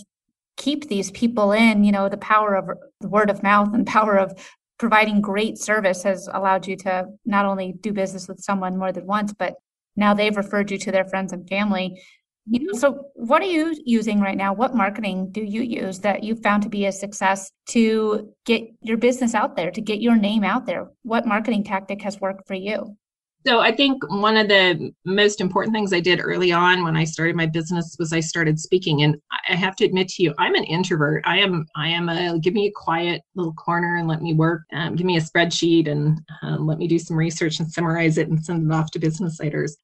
keep 0.57 0.89
these 0.89 1.11
people 1.11 1.53
in, 1.53 1.85
you 1.85 1.93
know, 1.93 2.09
the 2.09 2.17
power 2.17 2.55
of 2.55 2.71
the 3.01 3.09
word 3.09 3.31
of 3.31 3.43
mouth 3.43 3.75
and 3.75 3.87
power 3.87 4.17
of 4.17 4.33
providing 4.79 5.21
great 5.21 5.59
service 5.59 6.03
has 6.03 6.29
allowed 6.33 6.67
you 6.67 6.77
to 6.77 7.07
not 7.25 7.47
only 7.47 7.75
do 7.81 7.93
business 7.93 8.29
with 8.29 8.41
someone 8.41 8.77
more 8.77 8.93
than 8.93 9.07
once, 9.07 9.33
but 9.33 9.55
now 9.97 10.15
they've 10.15 10.37
referred 10.37 10.71
you 10.71 10.79
to 10.79 10.93
their 10.93 11.05
friends 11.05 11.33
and 11.33 11.49
family. 11.49 12.03
You 12.47 12.67
know, 12.67 12.79
so 12.79 13.07
what 13.15 13.41
are 13.41 13.47
you 13.47 13.75
using 13.85 14.21
right 14.21 14.37
now? 14.37 14.53
What 14.53 14.75
marketing 14.75 15.31
do 15.31 15.43
you 15.43 15.63
use 15.63 16.01
that 16.01 16.23
you 16.23 16.35
found 16.35 16.63
to 16.65 16.69
be 16.69 16.85
a 16.85 16.93
success 16.93 17.51
to 17.69 18.35
get 18.45 18.65
your 18.83 18.99
business 18.99 19.35
out 19.35 19.57
there, 19.57 19.71
to 19.71 19.81
get 19.81 20.03
your 20.03 20.17
name 20.17 20.45
out 20.45 20.67
there? 20.67 20.89
What 21.03 21.27
marketing 21.27 21.65
tactic 21.65 22.03
has 22.03 22.21
worked 22.21 22.47
for 22.47 22.55
you? 22.55 22.97
So 23.47 23.61
I 23.61 23.73
think 23.73 24.03
one 24.11 24.39
of 24.39 24.49
the 24.49 24.91
most 25.05 25.41
important 25.41 25.75
things 25.75 25.93
I 25.93 26.01
did 26.01 26.19
early 26.23 26.51
on 26.51 26.83
when 26.83 26.97
I 26.97 27.05
started 27.05 27.37
my 27.37 27.45
business 27.45 27.95
was 27.99 28.11
I 28.11 28.21
started 28.21 28.59
speaking. 28.59 29.03
And 29.03 29.17
I 29.51 29.55
have 29.55 29.77
to 29.77 29.85
admit 29.85 30.09
to 30.09 30.23
you, 30.23 30.35
I'm 30.39 30.55
an 30.55 30.65
introvert. 30.65 31.23
I 31.27 31.41
am. 31.41 31.67
I 31.77 31.89
am 31.89 32.09
a 32.09 32.39
give 32.39 32.55
me 32.55 32.69
a 32.69 32.73
quiet 32.75 33.21
little 33.35 33.53
corner 33.53 33.97
and 33.97 34.09
let 34.09 34.23
me 34.23 34.33
work. 34.33 34.63
Um, 34.73 34.97
give 34.97 35.05
me 35.05 35.19
a 35.19 35.21
spreadsheet 35.21 35.89
and 35.91 36.21
uh, 36.43 36.57
let 36.59 36.79
me 36.79 36.89
do 36.89 36.99
some 36.99 37.19
research 37.19 37.61
and 37.61 37.71
summarize 37.71 38.17
it 38.17 38.29
and 38.29 38.43
send 38.43 38.71
it 38.71 38.75
off 38.75 38.91
to 38.93 38.99
business 38.99 39.39
leaders. 39.41 39.77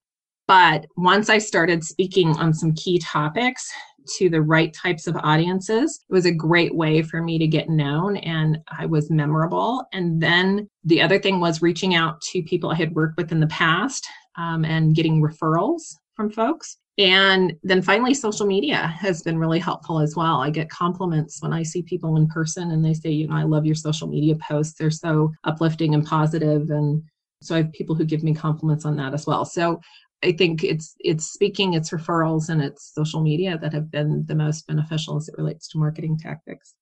But 0.48 0.86
once 0.96 1.28
I 1.28 1.36
started 1.38 1.84
speaking 1.84 2.30
on 2.38 2.54
some 2.54 2.72
key 2.72 2.98
topics 2.98 3.70
to 4.18 4.28
the 4.28 4.42
right 4.42 4.72
types 4.74 5.06
of 5.06 5.16
audiences, 5.16 6.04
it 6.08 6.12
was 6.12 6.26
a 6.26 6.32
great 6.32 6.74
way 6.74 7.02
for 7.02 7.22
me 7.22 7.38
to 7.38 7.46
get 7.46 7.68
known 7.68 8.16
and 8.18 8.58
I 8.78 8.86
was 8.86 9.10
memorable. 9.10 9.84
And 9.92 10.20
then 10.20 10.68
the 10.84 11.02
other 11.02 11.18
thing 11.18 11.40
was 11.40 11.62
reaching 11.62 11.94
out 11.94 12.20
to 12.32 12.42
people 12.42 12.70
I 12.70 12.76
had 12.76 12.94
worked 12.94 13.16
with 13.16 13.32
in 13.32 13.40
the 13.40 13.46
past 13.48 14.06
um, 14.36 14.64
and 14.64 14.94
getting 14.94 15.20
referrals 15.22 15.94
from 16.14 16.30
folks. 16.30 16.76
And 16.98 17.54
then 17.62 17.80
finally, 17.80 18.12
social 18.12 18.46
media 18.46 18.88
has 18.88 19.22
been 19.22 19.38
really 19.38 19.58
helpful 19.58 20.00
as 20.00 20.16
well. 20.16 20.42
I 20.42 20.50
get 20.50 20.68
compliments 20.68 21.40
when 21.40 21.52
I 21.52 21.62
see 21.62 21.82
people 21.82 22.16
in 22.16 22.26
person 22.28 22.72
and 22.72 22.84
they 22.84 22.92
say, 22.92 23.10
you 23.10 23.26
know, 23.26 23.36
I 23.36 23.44
love 23.44 23.64
your 23.64 23.74
social 23.74 24.06
media 24.06 24.36
posts. 24.36 24.74
They're 24.78 24.90
so 24.90 25.32
uplifting 25.44 25.94
and 25.94 26.04
positive. 26.04 26.68
and 26.70 27.02
so 27.42 27.54
I 27.54 27.58
have 27.58 27.72
people 27.72 27.94
who 27.94 28.04
give 28.04 28.22
me 28.22 28.34
compliments 28.34 28.84
on 28.84 28.96
that 28.96 29.14
as 29.14 29.26
well. 29.26 29.46
So 29.46 29.80
I 30.22 30.32
think 30.32 30.62
it's 30.62 30.94
it's 31.00 31.26
speaking, 31.26 31.74
it's 31.74 31.90
referrals, 31.90 32.48
and 32.48 32.62
it's 32.62 32.92
social 32.94 33.22
media 33.22 33.58
that 33.58 33.72
have 33.72 33.90
been 33.90 34.24
the 34.26 34.34
most 34.34 34.66
beneficial 34.66 35.16
as 35.16 35.28
it 35.28 35.34
relates 35.38 35.68
to 35.68 35.78
marketing 35.78 36.18
tactics. 36.18 36.74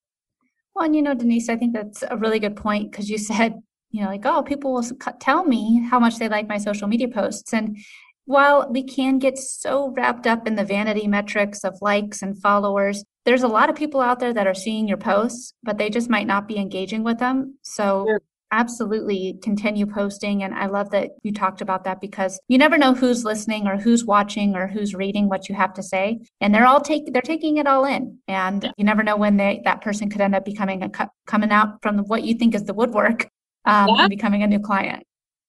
Well, 0.74 0.87
and 0.87 0.96
you 0.96 1.03
know, 1.03 1.14
Denise, 1.14 1.48
I 1.48 1.57
think 1.57 1.72
that's 1.72 2.03
a 2.09 2.16
really 2.16 2.38
good 2.38 2.57
point 2.57 2.90
because 2.90 3.09
you 3.09 3.18
said, 3.18 3.55
you 3.90 4.03
know, 4.03 4.09
like, 4.09 4.27
oh, 4.27 4.42
people 4.42 4.72
will 4.72 4.85
tell 5.20 5.44
me 5.44 5.87
how 5.88 5.98
much 5.98 6.18
they 6.18 6.29
like 6.29 6.48
my 6.48 6.59
social 6.59 6.88
media 6.88 7.09
posts, 7.09 7.53
and 7.53 7.77
while 8.29 8.68
we 8.70 8.83
can 8.83 9.18
get 9.18 9.38
so 9.38 9.90
wrapped 9.96 10.27
up 10.27 10.46
in 10.46 10.55
the 10.55 10.64
vanity 10.64 11.07
metrics 11.07 11.64
of 11.64 11.79
likes 11.81 12.20
and 12.20 12.38
followers, 12.42 13.03
there's 13.24 13.42
a 13.42 13.48
lot 13.48 13.70
of 13.70 13.77
people 13.77 14.03
out 14.03 14.20
there 14.20 14.35
that 14.35 14.46
are 14.46 14.55
seeing 14.55 14.87
your 14.87 14.98
posts, 14.98 15.55
but 15.62 15.79
they 15.79 15.88
just 15.88 16.11
might 16.11 16.27
not 16.27 16.46
be 16.46 16.59
engaging 16.59 17.05
with 17.05 17.18
them. 17.18 17.57
So 17.62 18.18
absolutely 18.50 19.38
continue 19.42 19.87
posting. 19.87 20.42
And 20.42 20.54
I 20.54 20.66
love 20.66 20.90
that 20.90 21.11
you 21.22 21.32
talked 21.32 21.61
about 21.61 21.84
that 21.84 22.00
because 22.00 22.40
you 22.48 22.58
never 22.58 22.78
know 22.78 22.94
who's 22.94 23.24
listening 23.24 23.66
or 23.66 23.76
who's 23.76 24.04
watching 24.04 24.56
or 24.56 24.66
who's 24.66 24.94
reading 24.94 25.28
what 25.28 25.48
you 25.48 25.54
have 25.54 25.74
to 25.74 25.82
say. 25.82 26.20
And 26.40 26.54
they're 26.54 26.66
all 26.66 26.80
take 26.80 27.12
they're 27.12 27.22
taking 27.22 27.58
it 27.58 27.66
all 27.66 27.84
in. 27.84 28.18
And 28.28 28.72
you 28.76 28.84
never 28.84 29.02
know 29.02 29.16
when 29.16 29.37
they 29.37 29.61
that 29.64 29.82
person 29.82 30.11
could 30.11 30.20
end 30.20 30.34
up 30.34 30.44
becoming 30.44 30.82
a 30.82 30.90
coming 31.26 31.50
out 31.50 31.82
from 31.82 31.98
what 32.00 32.22
you 32.22 32.34
think 32.34 32.54
is 32.54 32.64
the 32.64 32.74
woodwork 32.74 33.28
um, 33.64 33.88
yeah. 33.88 34.00
and 34.00 34.11
becoming 34.11 34.42
a 34.42 34.46
new 34.46 34.61
client. 34.61 35.04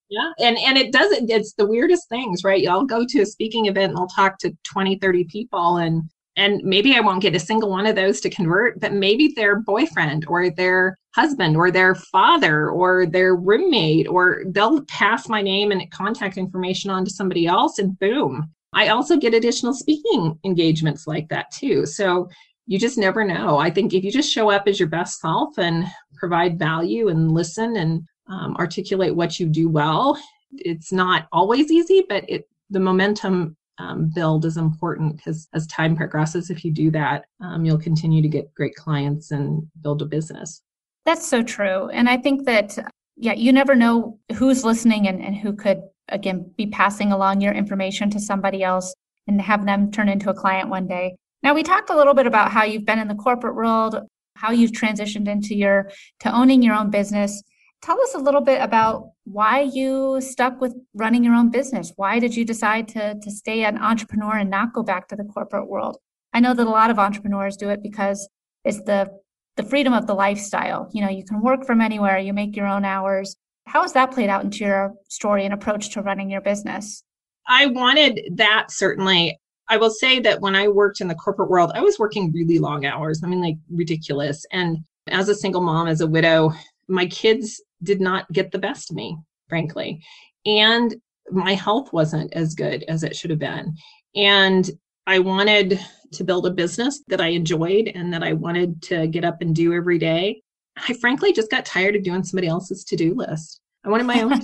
Yeah. 0.09 0.31
And 0.39 0.57
and 0.57 0.77
it 0.77 0.91
doesn't 0.91 1.29
it's 1.29 1.53
the 1.53 1.67
weirdest 1.67 2.09
things, 2.09 2.43
right? 2.43 2.67
I'll 2.67 2.85
go 2.85 3.05
to 3.07 3.21
a 3.21 3.25
speaking 3.25 3.67
event 3.67 3.91
and 3.91 3.99
I'll 3.99 4.07
talk 4.07 4.39
to 4.39 4.55
20, 4.63 4.97
30 4.97 5.23
people 5.25 5.77
and 5.77 6.03
and 6.35 6.63
maybe 6.63 6.95
I 6.95 7.01
won't 7.01 7.21
get 7.21 7.35
a 7.35 7.39
single 7.39 7.69
one 7.69 7.85
of 7.85 7.97
those 7.97 8.21
to 8.21 8.29
convert, 8.29 8.79
but 8.79 8.93
maybe 8.93 9.33
their 9.35 9.57
boyfriend 9.59 10.25
or 10.27 10.49
their 10.49 10.97
husband 11.19 11.55
or 11.55 11.71
their 11.71 11.95
father 11.95 12.69
or 12.69 13.05
their 13.05 13.35
roommate, 13.35 14.07
or 14.07 14.43
they'll 14.47 14.83
pass 14.85 15.27
my 15.27 15.41
name 15.41 15.71
and 15.71 15.91
contact 15.91 16.37
information 16.37 16.89
on 16.89 17.05
to 17.05 17.11
somebody 17.11 17.45
else, 17.45 17.79
and 17.79 17.97
boom. 17.99 18.49
I 18.73 18.89
also 18.89 19.17
get 19.17 19.33
additional 19.33 19.73
speaking 19.73 20.39
engagements 20.43 21.07
like 21.07 21.27
that 21.29 21.51
too. 21.51 21.85
So 21.85 22.29
you 22.67 22.77
just 22.77 22.99
never 22.99 23.23
know. 23.23 23.57
I 23.57 23.71
think 23.71 23.93
if 23.93 24.03
you 24.03 24.11
just 24.11 24.31
show 24.31 24.51
up 24.51 24.67
as 24.67 24.79
your 24.79 24.89
best 24.89 25.19
self 25.19 25.57
and 25.57 25.85
provide 26.13 26.59
value 26.59 27.07
and 27.07 27.31
listen 27.31 27.77
and 27.77 28.03
um, 28.27 28.55
articulate 28.57 29.15
what 29.15 29.39
you 29.39 29.47
do 29.47 29.69
well, 29.69 30.21
it's 30.51 30.91
not 30.91 31.27
always 31.31 31.71
easy, 31.71 32.05
but 32.07 32.23
it 32.29 32.47
the 32.69 32.79
momentum 32.79 33.57
um, 33.79 34.11
build 34.13 34.45
is 34.45 34.57
important 34.57 35.17
because 35.17 35.47
as 35.53 35.65
time 35.67 35.95
progresses, 35.95 36.49
if 36.49 36.63
you 36.63 36.71
do 36.71 36.91
that, 36.91 37.25
um, 37.41 37.65
you'll 37.65 37.79
continue 37.79 38.21
to 38.21 38.27
get 38.27 38.53
great 38.53 38.75
clients 38.75 39.31
and 39.31 39.67
build 39.81 40.01
a 40.01 40.05
business. 40.05 40.61
That's 41.09 41.27
so 41.27 41.41
true. 41.41 41.89
And 41.89 42.07
I 42.07 42.17
think 42.17 42.45
that, 42.45 42.77
yeah, 43.17 43.33
you 43.33 43.51
never 43.51 43.73
know 43.73 44.19
who's 44.35 44.63
listening 44.63 45.07
and, 45.07 45.19
and 45.19 45.35
who 45.35 45.53
could, 45.53 45.81
again, 46.09 46.53
be 46.55 46.67
passing 46.67 47.11
along 47.11 47.41
your 47.41 47.51
information 47.51 48.11
to 48.11 48.19
somebody 48.19 48.61
else 48.61 48.93
and 49.25 49.41
have 49.41 49.65
them 49.65 49.91
turn 49.91 50.07
into 50.07 50.29
a 50.29 50.35
client 50.35 50.69
one 50.69 50.85
day. 50.85 51.15
Now, 51.41 51.55
we 51.55 51.63
talked 51.63 51.89
a 51.89 51.95
little 51.97 52.13
bit 52.13 52.27
about 52.27 52.51
how 52.51 52.63
you've 52.63 52.85
been 52.85 52.99
in 52.99 53.07
the 53.07 53.15
corporate 53.15 53.55
world, 53.55 53.95
how 54.35 54.51
you've 54.51 54.71
transitioned 54.71 55.27
into 55.27 55.55
your 55.55 55.89
to 56.19 56.31
owning 56.31 56.61
your 56.61 56.75
own 56.75 56.91
business. 56.91 57.41
Tell 57.81 57.99
us 57.99 58.13
a 58.13 58.19
little 58.19 58.41
bit 58.41 58.61
about 58.61 59.09
why 59.23 59.61
you 59.61 60.21
stuck 60.21 60.61
with 60.61 60.75
running 60.93 61.23
your 61.23 61.33
own 61.33 61.49
business. 61.49 61.91
Why 61.95 62.19
did 62.19 62.35
you 62.35 62.45
decide 62.45 62.87
to, 62.89 63.15
to 63.19 63.31
stay 63.31 63.63
an 63.63 63.79
entrepreneur 63.79 64.37
and 64.37 64.51
not 64.51 64.73
go 64.73 64.83
back 64.83 65.07
to 65.07 65.15
the 65.15 65.23
corporate 65.23 65.69
world? 65.69 65.97
I 66.33 66.39
know 66.39 66.53
that 66.53 66.67
a 66.67 66.69
lot 66.69 66.91
of 66.91 66.99
entrepreneurs 66.99 67.57
do 67.57 67.69
it 67.69 67.81
because 67.81 68.29
it's 68.63 68.83
the 68.83 69.09
the 69.55 69.63
freedom 69.63 69.93
of 69.93 70.07
the 70.07 70.13
lifestyle. 70.13 70.89
You 70.93 71.03
know, 71.03 71.09
you 71.09 71.23
can 71.23 71.41
work 71.41 71.65
from 71.65 71.81
anywhere, 71.81 72.17
you 72.17 72.33
make 72.33 72.55
your 72.55 72.67
own 72.67 72.85
hours. 72.85 73.35
How 73.65 73.81
has 73.81 73.93
that 73.93 74.11
played 74.11 74.29
out 74.29 74.43
into 74.43 74.63
your 74.65 74.93
story 75.09 75.45
and 75.45 75.53
approach 75.53 75.89
to 75.91 76.01
running 76.01 76.29
your 76.29 76.41
business? 76.41 77.03
I 77.47 77.67
wanted 77.67 78.21
that 78.35 78.67
certainly. 78.71 79.39
I 79.67 79.77
will 79.77 79.91
say 79.91 80.19
that 80.21 80.41
when 80.41 80.55
I 80.55 80.67
worked 80.67 81.01
in 81.01 81.07
the 81.07 81.15
corporate 81.15 81.49
world, 81.49 81.71
I 81.75 81.81
was 81.81 81.99
working 81.99 82.31
really 82.31 82.57
long 82.57 82.85
hours. 82.85 83.21
I 83.23 83.27
mean, 83.27 83.41
like 83.41 83.57
ridiculous. 83.69 84.43
And 84.51 84.79
as 85.07 85.29
a 85.29 85.35
single 85.35 85.61
mom, 85.61 85.87
as 85.87 86.01
a 86.01 86.07
widow, 86.07 86.53
my 86.87 87.05
kids 87.05 87.61
did 87.83 88.01
not 88.01 88.31
get 88.31 88.51
the 88.51 88.57
best 88.59 88.89
of 88.89 88.95
me, 88.95 89.17
frankly. 89.47 90.01
And 90.45 90.95
my 91.31 91.53
health 91.53 91.93
wasn't 91.93 92.33
as 92.33 92.55
good 92.55 92.83
as 92.87 93.03
it 93.03 93.15
should 93.15 93.29
have 93.29 93.39
been. 93.39 93.75
And 94.15 94.69
I 95.09 95.17
wanted 95.17 95.79
to 96.11 96.23
build 96.23 96.45
a 96.45 96.51
business 96.51 97.01
that 97.07 97.19
I 97.19 97.29
enjoyed 97.29 97.91
and 97.95 98.13
that 98.13 98.21
I 98.21 98.33
wanted 98.33 98.79
to 98.83 99.07
get 99.07 99.25
up 99.25 99.41
and 99.41 99.55
do 99.55 99.73
every 99.73 99.97
day. 99.97 100.43
I 100.77 100.93
frankly 100.93 101.33
just 101.33 101.49
got 101.49 101.65
tired 101.65 101.95
of 101.95 102.03
doing 102.03 102.23
somebody 102.23 102.47
else's 102.47 102.83
to 102.83 102.95
do 102.95 103.15
list. 103.15 103.59
I 103.83 103.89
wanted 103.89 104.05
my 104.05 104.21
own. 104.21 104.39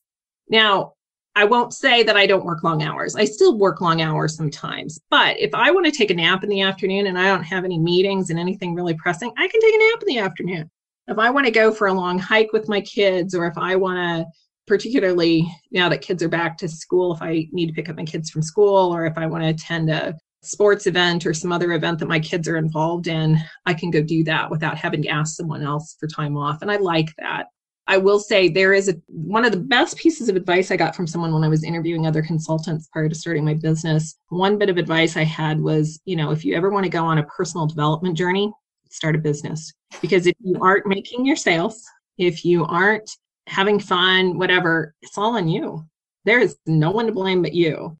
now, 0.50 0.92
I 1.34 1.44
won't 1.44 1.72
say 1.72 2.02
that 2.02 2.18
I 2.18 2.26
don't 2.26 2.44
work 2.44 2.62
long 2.62 2.82
hours. 2.82 3.16
I 3.16 3.24
still 3.24 3.56
work 3.56 3.80
long 3.80 4.02
hours 4.02 4.36
sometimes. 4.36 5.00
But 5.08 5.40
if 5.40 5.54
I 5.54 5.70
want 5.70 5.86
to 5.86 5.92
take 5.92 6.10
a 6.10 6.14
nap 6.14 6.44
in 6.44 6.50
the 6.50 6.60
afternoon 6.60 7.06
and 7.06 7.18
I 7.18 7.24
don't 7.24 7.42
have 7.44 7.64
any 7.64 7.78
meetings 7.78 8.28
and 8.28 8.38
anything 8.38 8.74
really 8.74 8.94
pressing, 8.94 9.32
I 9.38 9.48
can 9.48 9.60
take 9.62 9.74
a 9.74 9.78
nap 9.78 10.02
in 10.02 10.08
the 10.08 10.18
afternoon. 10.18 10.70
If 11.08 11.18
I 11.18 11.30
want 11.30 11.46
to 11.46 11.50
go 11.50 11.72
for 11.72 11.86
a 11.86 11.94
long 11.94 12.18
hike 12.18 12.52
with 12.52 12.68
my 12.68 12.82
kids, 12.82 13.34
or 13.34 13.46
if 13.46 13.56
I 13.56 13.74
want 13.74 13.96
to, 13.96 14.26
particularly 14.70 15.52
now 15.72 15.88
that 15.88 16.00
kids 16.00 16.22
are 16.22 16.28
back 16.28 16.56
to 16.56 16.68
school, 16.68 17.12
if 17.12 17.20
I 17.20 17.48
need 17.50 17.66
to 17.66 17.72
pick 17.72 17.88
up 17.88 17.96
my 17.96 18.04
kids 18.04 18.30
from 18.30 18.40
school, 18.40 18.94
or 18.94 19.04
if 19.04 19.18
I 19.18 19.26
want 19.26 19.42
to 19.42 19.50
attend 19.50 19.90
a 19.90 20.16
sports 20.42 20.86
event 20.86 21.26
or 21.26 21.34
some 21.34 21.50
other 21.50 21.72
event 21.72 21.98
that 21.98 22.06
my 22.06 22.20
kids 22.20 22.46
are 22.46 22.56
involved 22.56 23.08
in, 23.08 23.36
I 23.66 23.74
can 23.74 23.90
go 23.90 24.00
do 24.00 24.22
that 24.24 24.48
without 24.48 24.78
having 24.78 25.02
to 25.02 25.08
ask 25.08 25.34
someone 25.34 25.64
else 25.64 25.96
for 25.98 26.06
time 26.06 26.36
off. 26.36 26.62
And 26.62 26.70
I 26.70 26.76
like 26.76 27.08
that. 27.18 27.46
I 27.88 27.96
will 27.96 28.20
say 28.20 28.48
there 28.48 28.72
is 28.72 28.88
a 28.88 28.94
one 29.08 29.44
of 29.44 29.50
the 29.50 29.58
best 29.58 29.96
pieces 29.96 30.28
of 30.28 30.36
advice 30.36 30.70
I 30.70 30.76
got 30.76 30.94
from 30.94 31.08
someone 31.08 31.34
when 31.34 31.42
I 31.42 31.48
was 31.48 31.64
interviewing 31.64 32.06
other 32.06 32.22
consultants 32.22 32.88
prior 32.92 33.08
to 33.08 33.14
starting 33.16 33.44
my 33.44 33.54
business. 33.54 34.20
One 34.28 34.56
bit 34.56 34.70
of 34.70 34.76
advice 34.76 35.16
I 35.16 35.24
had 35.24 35.60
was, 35.60 35.98
you 36.04 36.14
know, 36.14 36.30
if 36.30 36.44
you 36.44 36.54
ever 36.54 36.70
want 36.70 36.84
to 36.84 36.90
go 36.90 37.04
on 37.04 37.18
a 37.18 37.24
personal 37.24 37.66
development 37.66 38.16
journey, 38.16 38.52
start 38.88 39.16
a 39.16 39.18
business. 39.18 39.72
Because 40.00 40.28
if 40.28 40.36
you 40.38 40.60
aren't 40.62 40.86
making 40.86 41.26
your 41.26 41.34
sales, 41.34 41.84
if 42.18 42.44
you 42.44 42.64
aren't 42.66 43.10
having 43.50 43.80
fun, 43.80 44.38
whatever, 44.38 44.94
it's 45.02 45.18
all 45.18 45.36
on 45.36 45.48
you. 45.48 45.84
There 46.24 46.38
is 46.38 46.56
no 46.66 46.90
one 46.92 47.06
to 47.06 47.12
blame 47.12 47.42
but 47.42 47.52
you. 47.52 47.98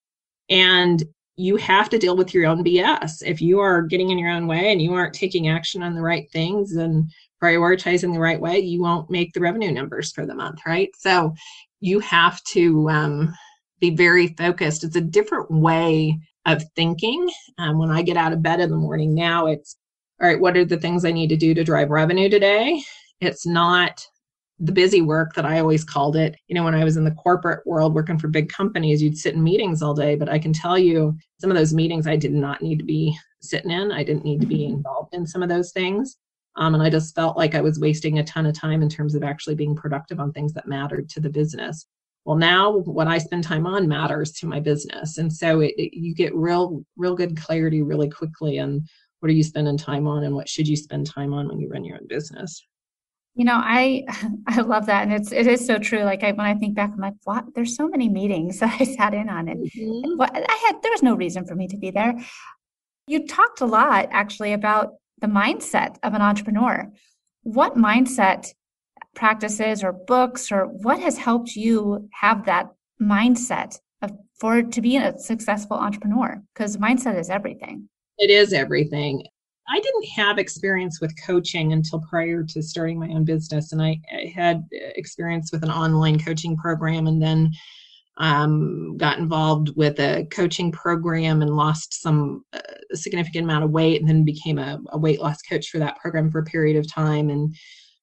And 0.49 1.03
you 1.37 1.57
have 1.57 1.89
to 1.91 1.99
deal 1.99 2.17
with 2.17 2.33
your 2.33 2.47
own 2.47 2.63
BS. 2.63 3.23
If 3.25 3.41
you 3.41 3.59
are 3.59 3.83
getting 3.83 4.11
in 4.11 4.19
your 4.19 4.31
own 4.31 4.47
way 4.47 4.71
and 4.71 4.81
you 4.81 4.93
aren't 4.95 5.15
taking 5.15 5.49
action 5.49 5.83
on 5.83 5.95
the 5.95 6.03
right 6.03 6.31
things 6.31 6.77
and 6.77 7.11
prioritizing 7.43 8.13
the 8.13 8.21
right 8.21 8.41
way, 8.41 8.61
you 8.61 8.81
won't 8.81 9.11
make 9.11 9.33
the 9.33 9.41
revenue 9.41 9.73
numbers 9.73 10.13
for 10.13 10.25
the 10.25 10.35
month, 10.35 10.61
right? 10.67 10.91
So 10.99 11.35
you 11.81 11.99
have 12.01 12.43
to 12.45 12.89
um, 12.89 13.35
be 13.81 13.91
very 13.91 14.29
focused. 14.29 14.85
It's 14.85 14.97
a 14.97 15.01
different 15.01 15.51
way 15.51 16.19
of 16.47 16.63
thinking. 16.77 17.29
Um, 17.59 17.79
when 17.79 17.91
I 17.91 18.03
get 18.03 18.17
out 18.17 18.33
of 18.33 18.43
bed 18.43 18.61
in 18.61 18.71
the 18.71 18.77
morning 18.77 19.15
now, 19.15 19.47
it's 19.47 19.77
all 20.21 20.29
right, 20.29 20.41
what 20.41 20.57
are 20.57 20.65
the 20.67 20.77
things 20.77 21.05
I 21.05 21.11
need 21.11 21.29
to 21.29 21.37
do 21.37 21.55
to 21.55 21.65
drive 21.65 21.91
revenue 21.91 22.29
today? 22.29 22.83
It's 23.21 23.47
not 23.47 24.07
the 24.61 24.73
busy 24.73 25.01
work 25.01 25.35
that 25.35 25.47
I 25.47 25.59
always 25.59 25.85
called 25.85 26.17
it. 26.17 26.37
You 26.49 26.55
know, 26.55 26.65
when 26.65 26.75
I 26.75 26.85
was 26.85 26.97
in 26.97 27.05
the 27.05 27.11
corporate 27.13 27.67
world 27.67 27.95
working 27.95 28.19
for 28.19 28.29
big 28.29 28.51
companies, 28.51 29.03
you'd 29.03 29.17
sit 29.17 29.35
in 29.35 29.43
meetings 29.43 29.83
all 29.83 29.95
day, 29.95 30.15
but 30.15 30.29
I 30.29 30.39
can 30.39 30.53
tell 30.53 30.79
you 30.79 31.17
some 31.41 31.51
of 31.51 31.57
those 31.57 31.73
meetings 31.73 32.07
I 32.07 32.17
did 32.17 32.33
not 32.33 32.61
need 32.61 32.79
to 32.79 32.85
be 32.85 33.19
sitting 33.41 33.71
in. 33.71 33.91
I 33.91 34.05
didn't 34.05 34.25
need 34.25 34.41
to 34.43 34.47
be 34.47 34.67
mm-hmm. 34.67 34.77
involved 34.77 35.15
in 35.15 35.27
some 35.27 35.43
of 35.43 35.49
those 35.49 35.73
things. 35.73 36.19
Um, 36.57 36.75
and 36.75 36.83
I 36.83 36.91
just 36.91 37.15
felt 37.15 37.39
like 37.39 37.55
I 37.55 37.63
was 37.63 37.81
wasting 37.81 38.19
a 38.19 38.25
ton 38.25 38.45
of 38.45 38.55
time 38.55 38.83
in 38.83 38.89
terms 38.89 39.15
of 39.15 39.23
actually 39.23 39.55
being 39.55 39.75
productive 39.75 40.21
on 40.21 40.33
things 40.33 40.53
that 40.53 40.69
mattered 40.69 41.09
to 41.11 41.21
the 41.21 41.31
business. 41.31 41.87
Well, 42.27 42.37
now 42.37 42.79
what 42.79 43.07
I 43.07 43.17
spend 43.17 43.45
time 43.45 43.67
on 43.67 43.89
matters 43.89 44.33
to 44.33 44.47
my 44.47 44.61
business. 44.61 45.17
And 45.17 45.33
so 45.33 45.61
it, 45.61 45.73
it, 45.79 45.97
you 45.97 46.15
get 46.15 46.35
real, 46.35 46.85
real 46.97 47.17
good 47.17 47.41
clarity 47.41 47.81
really 47.81 48.11
quickly. 48.11 48.59
And 48.59 48.87
what 49.21 49.31
are 49.31 49.35
you 49.35 49.43
spending 49.43 49.79
time 49.79 50.07
on 50.07 50.25
and 50.25 50.35
what 50.35 50.49
should 50.49 50.69
you 50.69 50.77
spend 50.77 51.07
time 51.07 51.33
on 51.33 51.49
when 51.49 51.61
you 51.61 51.69
run 51.71 51.85
your 51.85 51.97
own 51.97 52.07
business? 52.09 52.67
You 53.41 53.47
know, 53.47 53.57
I 53.57 54.05
I 54.47 54.61
love 54.61 54.85
that, 54.85 55.03
and 55.05 55.15
it's 55.15 55.33
it 55.33 55.47
is 55.47 55.67
so 55.67 55.79
true. 55.79 56.03
Like 56.03 56.23
I, 56.23 56.33
when 56.33 56.45
I 56.45 56.55
think 56.55 56.75
back, 56.75 56.91
I'm 56.93 57.01
like, 57.01 57.15
what? 57.25 57.47
There's 57.55 57.75
so 57.75 57.89
many 57.89 58.07
meetings 58.07 58.59
that 58.61 58.79
I 58.79 58.85
sat 58.85 59.15
in 59.15 59.31
on, 59.31 59.49
and 59.49 59.67
mm-hmm. 59.67 60.19
what 60.19 60.31
I 60.35 60.57
had 60.67 60.83
there 60.83 60.93
was 60.93 61.03
no 61.03 61.15
reason 61.15 61.47
for 61.47 61.55
me 61.55 61.67
to 61.69 61.79
be 61.79 61.91
there. 61.91 62.13
You 63.07 63.27
talked 63.27 63.63
a 63.63 63.65
lot 63.65 64.09
actually 64.11 64.53
about 64.53 64.91
the 65.23 65.27
mindset 65.27 65.97
of 66.03 66.13
an 66.13 66.21
entrepreneur. 66.21 66.93
What 67.43 67.79
mindset 67.79 68.53
practices 69.15 69.83
or 69.83 69.95
books 69.95 70.53
or 70.53 70.67
what 70.67 71.01
has 71.01 71.17
helped 71.17 71.57
you 71.57 72.11
have 72.13 72.45
that 72.45 72.69
mindset 73.01 73.79
of 74.03 74.13
for 74.39 74.61
to 74.61 74.81
be 74.83 74.99
a 74.99 75.19
successful 75.19 75.79
entrepreneur? 75.79 76.43
Because 76.53 76.77
mindset 76.77 77.19
is 77.19 77.31
everything. 77.31 77.89
It 78.19 78.29
is 78.29 78.53
everything. 78.53 79.25
I 79.71 79.79
didn't 79.79 80.09
have 80.17 80.39
experience 80.39 81.01
with 81.01 81.15
coaching 81.25 81.73
until 81.73 82.01
prior 82.01 82.43
to 82.43 82.63
starting 82.63 82.99
my 82.99 83.09
own 83.09 83.25
business. 83.25 83.73
And 83.73 83.81
I, 83.81 84.01
I 84.13 84.33
had 84.35 84.67
experience 84.73 85.53
with 85.53 85.63
an 85.63 85.71
online 85.71 86.19
coaching 86.19 86.57
program 86.57 87.07
and 87.07 87.23
then 87.23 87.53
um, 88.17 88.97
got 88.97 89.19
involved 89.19 89.71
with 89.77 89.99
a 90.01 90.27
coaching 90.31 90.73
program 90.73 91.41
and 91.41 91.57
lost 91.57 92.03
some 92.03 92.45
uh, 92.53 92.61
significant 92.93 93.45
amount 93.45 93.65
of 93.65 93.71
weight 93.71 94.01
and 94.01 94.09
then 94.09 94.25
became 94.25 94.59
a, 94.59 94.79
a, 94.91 94.99
weight 94.99 95.21
loss 95.21 95.41
coach 95.41 95.71
for 95.71 95.79
that 95.79 95.99
program 95.99 96.31
for 96.31 96.41
a 96.41 96.45
period 96.45 96.77
of 96.77 96.93
time. 96.93 97.31
And 97.31 97.55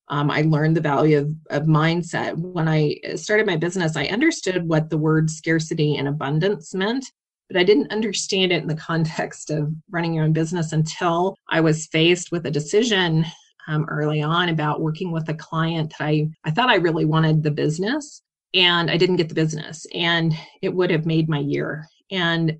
um, 0.07 0.31
I 0.31 0.41
learned 0.41 0.75
the 0.75 0.81
value 0.81 1.19
of, 1.19 1.29
of 1.51 1.67
mindset. 1.67 2.35
When 2.35 2.67
I 2.67 2.95
started 3.15 3.45
my 3.45 3.57
business, 3.57 3.95
I 3.95 4.05
understood 4.05 4.67
what 4.67 4.89
the 4.89 4.97
word 4.97 5.29
scarcity 5.29 5.97
and 5.97 6.07
abundance 6.07 6.73
meant 6.73 7.05
but 7.49 7.57
I 7.57 7.63
didn't 7.63 7.91
understand 7.91 8.51
it 8.51 8.61
in 8.61 8.67
the 8.67 8.75
context 8.75 9.49
of 9.49 9.73
running 9.89 10.13
your 10.13 10.25
own 10.25 10.33
business 10.33 10.73
until 10.73 11.35
I 11.49 11.61
was 11.61 11.87
faced 11.87 12.31
with 12.31 12.45
a 12.45 12.51
decision 12.51 13.25
um, 13.67 13.85
early 13.85 14.21
on 14.21 14.49
about 14.49 14.81
working 14.81 15.11
with 15.11 15.27
a 15.29 15.33
client 15.33 15.93
that 15.97 16.05
I, 16.05 16.29
I 16.45 16.51
thought 16.51 16.69
I 16.69 16.75
really 16.75 17.05
wanted 17.05 17.43
the 17.43 17.51
business 17.51 18.21
and 18.53 18.89
I 18.89 18.97
didn't 18.97 19.17
get 19.17 19.29
the 19.29 19.35
business 19.35 19.85
and 19.93 20.33
it 20.61 20.73
would 20.73 20.89
have 20.89 21.05
made 21.05 21.29
my 21.29 21.39
year. 21.39 21.87
And 22.11 22.57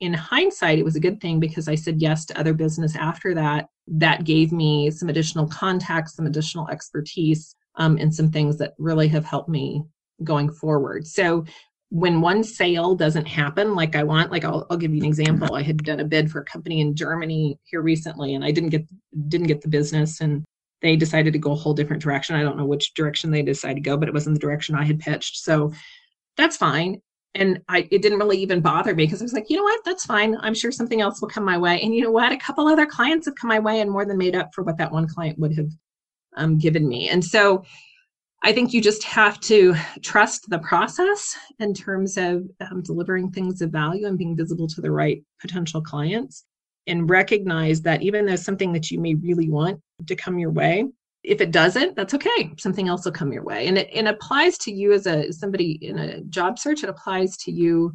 in 0.00 0.14
hindsight, 0.14 0.78
it 0.78 0.84
was 0.84 0.96
a 0.96 1.00
good 1.00 1.20
thing 1.20 1.40
because 1.40 1.68
I 1.68 1.74
said 1.74 2.00
yes 2.00 2.24
to 2.26 2.38
other 2.38 2.54
business 2.54 2.94
after 2.96 3.34
that. 3.34 3.68
That 3.88 4.24
gave 4.24 4.52
me 4.52 4.90
some 4.90 5.08
additional 5.08 5.46
contacts, 5.48 6.14
some 6.14 6.26
additional 6.26 6.68
expertise, 6.68 7.56
um, 7.76 7.96
and 7.96 8.14
some 8.14 8.30
things 8.30 8.58
that 8.58 8.74
really 8.78 9.08
have 9.08 9.24
helped 9.24 9.48
me 9.48 9.82
going 10.24 10.52
forward. 10.52 11.06
So 11.06 11.44
when 11.90 12.20
one 12.20 12.44
sale 12.44 12.94
doesn't 12.94 13.26
happen 13.26 13.74
like 13.74 13.96
I 13.96 14.02
want, 14.02 14.30
like 14.30 14.44
I'll, 14.44 14.66
I'll 14.68 14.76
give 14.76 14.94
you 14.94 15.00
an 15.00 15.06
example. 15.06 15.54
I 15.54 15.62
had 15.62 15.82
done 15.84 16.00
a 16.00 16.04
bid 16.04 16.30
for 16.30 16.40
a 16.40 16.44
company 16.44 16.80
in 16.80 16.94
Germany 16.94 17.58
here 17.64 17.80
recently, 17.80 18.34
and 18.34 18.44
I 18.44 18.50
didn't 18.50 18.70
get 18.70 18.86
didn't 19.28 19.46
get 19.46 19.62
the 19.62 19.68
business, 19.68 20.20
and 20.20 20.44
they 20.82 20.96
decided 20.96 21.32
to 21.32 21.38
go 21.38 21.52
a 21.52 21.56
whole 21.56 21.74
different 21.74 22.02
direction. 22.02 22.36
I 22.36 22.42
don't 22.42 22.58
know 22.58 22.66
which 22.66 22.94
direction 22.94 23.30
they 23.30 23.42
decided 23.42 23.76
to 23.76 23.80
go, 23.80 23.96
but 23.96 24.08
it 24.08 24.14
wasn't 24.14 24.34
the 24.34 24.40
direction 24.40 24.74
I 24.74 24.84
had 24.84 25.00
pitched. 25.00 25.38
So 25.38 25.72
that's 26.36 26.56
fine. 26.56 27.00
And 27.34 27.62
I 27.68 27.88
it 27.90 28.02
didn't 28.02 28.18
really 28.18 28.38
even 28.38 28.60
bother 28.60 28.94
me 28.94 29.04
because 29.04 29.22
I 29.22 29.24
was 29.24 29.32
like, 29.32 29.48
you 29.48 29.56
know 29.56 29.62
what, 29.62 29.80
that's 29.84 30.04
fine. 30.04 30.36
I'm 30.40 30.54
sure 30.54 30.70
something 30.70 31.00
else 31.00 31.22
will 31.22 31.28
come 31.28 31.44
my 31.44 31.56
way. 31.56 31.80
And 31.80 31.94
you 31.94 32.02
know 32.02 32.10
what, 32.10 32.32
a 32.32 32.36
couple 32.36 32.66
other 32.66 32.86
clients 32.86 33.26
have 33.26 33.34
come 33.34 33.48
my 33.48 33.60
way 33.60 33.80
and 33.80 33.90
more 33.90 34.04
than 34.04 34.18
made 34.18 34.36
up 34.36 34.50
for 34.54 34.62
what 34.62 34.76
that 34.76 34.92
one 34.92 35.08
client 35.08 35.38
would 35.38 35.56
have 35.56 35.70
um, 36.36 36.58
given 36.58 36.86
me. 36.86 37.08
And 37.08 37.24
so 37.24 37.64
I 38.42 38.52
think 38.52 38.72
you 38.72 38.80
just 38.80 39.02
have 39.04 39.40
to 39.40 39.74
trust 40.02 40.48
the 40.48 40.60
process 40.60 41.36
in 41.58 41.74
terms 41.74 42.16
of 42.16 42.44
um, 42.60 42.82
delivering 42.82 43.30
things 43.30 43.60
of 43.62 43.70
value 43.70 44.06
and 44.06 44.16
being 44.16 44.36
visible 44.36 44.68
to 44.68 44.80
the 44.80 44.90
right 44.90 45.22
potential 45.40 45.82
clients. 45.82 46.44
and 46.88 47.08
recognize 47.10 47.82
that 47.82 48.02
even 48.02 48.26
though 48.26 48.36
something 48.36 48.72
that 48.72 48.90
you 48.90 48.98
may 48.98 49.14
really 49.14 49.50
want 49.50 49.80
to 50.06 50.16
come 50.16 50.38
your 50.38 50.50
way, 50.50 50.86
if 51.22 51.40
it 51.40 51.50
doesn't, 51.50 51.94
that's 51.96 52.14
okay. 52.14 52.50
Something 52.58 52.88
else 52.88 53.04
will 53.04 53.12
come 53.12 53.32
your 53.32 53.44
way. 53.44 53.66
And 53.66 53.76
it, 53.76 53.88
it 53.92 54.06
applies 54.06 54.56
to 54.58 54.72
you 54.72 54.92
as 54.92 55.06
a 55.06 55.30
somebody 55.32 55.72
in 55.82 55.98
a 55.98 56.22
job 56.22 56.58
search. 56.58 56.82
It 56.82 56.88
applies 56.88 57.36
to 57.38 57.52
you 57.52 57.94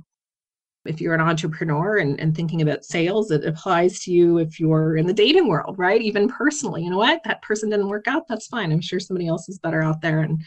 if 0.86 1.00
you're 1.00 1.14
an 1.14 1.22
entrepreneur 1.22 1.98
and, 1.98 2.20
and 2.20 2.36
thinking 2.36 2.62
about 2.62 2.84
sales. 2.84 3.32
It 3.32 3.46
applies 3.46 4.00
to 4.02 4.12
you 4.12 4.38
if 4.38 4.60
you're 4.60 4.98
in 4.98 5.08
the 5.08 5.14
dating 5.14 5.48
world, 5.48 5.78
right? 5.78 6.02
Even 6.02 6.28
personally, 6.28 6.84
you 6.84 6.90
know 6.90 6.98
what? 6.98 7.22
That 7.24 7.42
person 7.42 7.70
didn't 7.70 7.88
work 7.88 8.08
out. 8.08 8.28
That's 8.28 8.48
fine. 8.48 8.72
I'm 8.72 8.82
sure 8.82 9.00
somebody 9.00 9.28
else 9.28 9.48
is 9.50 9.60
better 9.60 9.82
out 9.82 10.02
there 10.02 10.20
and 10.20 10.44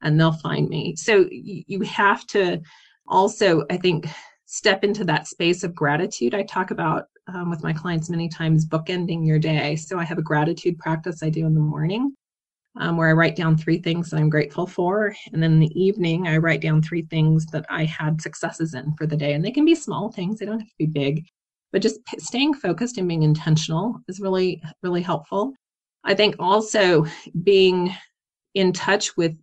and 0.00 0.18
they'll 0.18 0.32
find 0.32 0.68
me. 0.68 0.94
So 0.94 1.26
you, 1.30 1.80
have 1.80 2.24
to 2.28 2.60
also, 3.08 3.64
I 3.68 3.76
think, 3.78 4.06
step 4.46 4.84
into 4.84 5.04
that 5.04 5.26
space 5.26 5.64
of 5.64 5.74
gratitude. 5.74 6.34
I 6.34 6.44
talk 6.44 6.70
about 6.70 7.06
um, 7.26 7.50
with 7.50 7.64
my 7.64 7.72
clients 7.72 8.08
many 8.08 8.28
times 8.28 8.64
bookending 8.64 9.26
your 9.26 9.40
day. 9.40 9.74
So 9.74 9.98
I 9.98 10.04
have 10.04 10.18
a 10.18 10.22
gratitude 10.22 10.78
practice 10.78 11.22
I 11.22 11.30
do 11.30 11.46
in 11.46 11.54
the 11.54 11.60
morning 11.60 12.14
um, 12.78 12.96
where 12.96 13.08
I 13.08 13.12
write 13.12 13.36
down 13.36 13.56
three 13.56 13.78
things 13.78 14.10
that 14.10 14.18
I'm 14.18 14.30
grateful 14.30 14.66
for. 14.66 15.14
And 15.32 15.42
then 15.42 15.52
in 15.52 15.60
the 15.60 15.80
evening, 15.80 16.28
I 16.28 16.38
write 16.38 16.60
down 16.60 16.82
three 16.82 17.02
things 17.02 17.46
that 17.46 17.66
I 17.68 17.84
had 17.84 18.20
successes 18.20 18.74
in 18.74 18.94
for 18.96 19.06
the 19.06 19.16
day. 19.16 19.34
And 19.34 19.44
they 19.44 19.50
can 19.50 19.64
be 19.64 19.74
small 19.74 20.10
things, 20.10 20.38
they 20.38 20.46
don't 20.46 20.60
have 20.60 20.68
to 20.68 20.74
be 20.78 20.86
big, 20.86 21.26
but 21.72 21.82
just 21.82 22.00
staying 22.18 22.54
focused 22.54 22.98
and 22.98 23.08
being 23.08 23.24
intentional 23.24 23.98
is 24.08 24.20
really, 24.20 24.62
really 24.82 25.02
helpful. 25.02 25.52
I 26.04 26.14
think 26.14 26.36
also 26.38 27.04
being 27.42 27.94
in 28.54 28.72
touch 28.72 29.16
with 29.16 29.36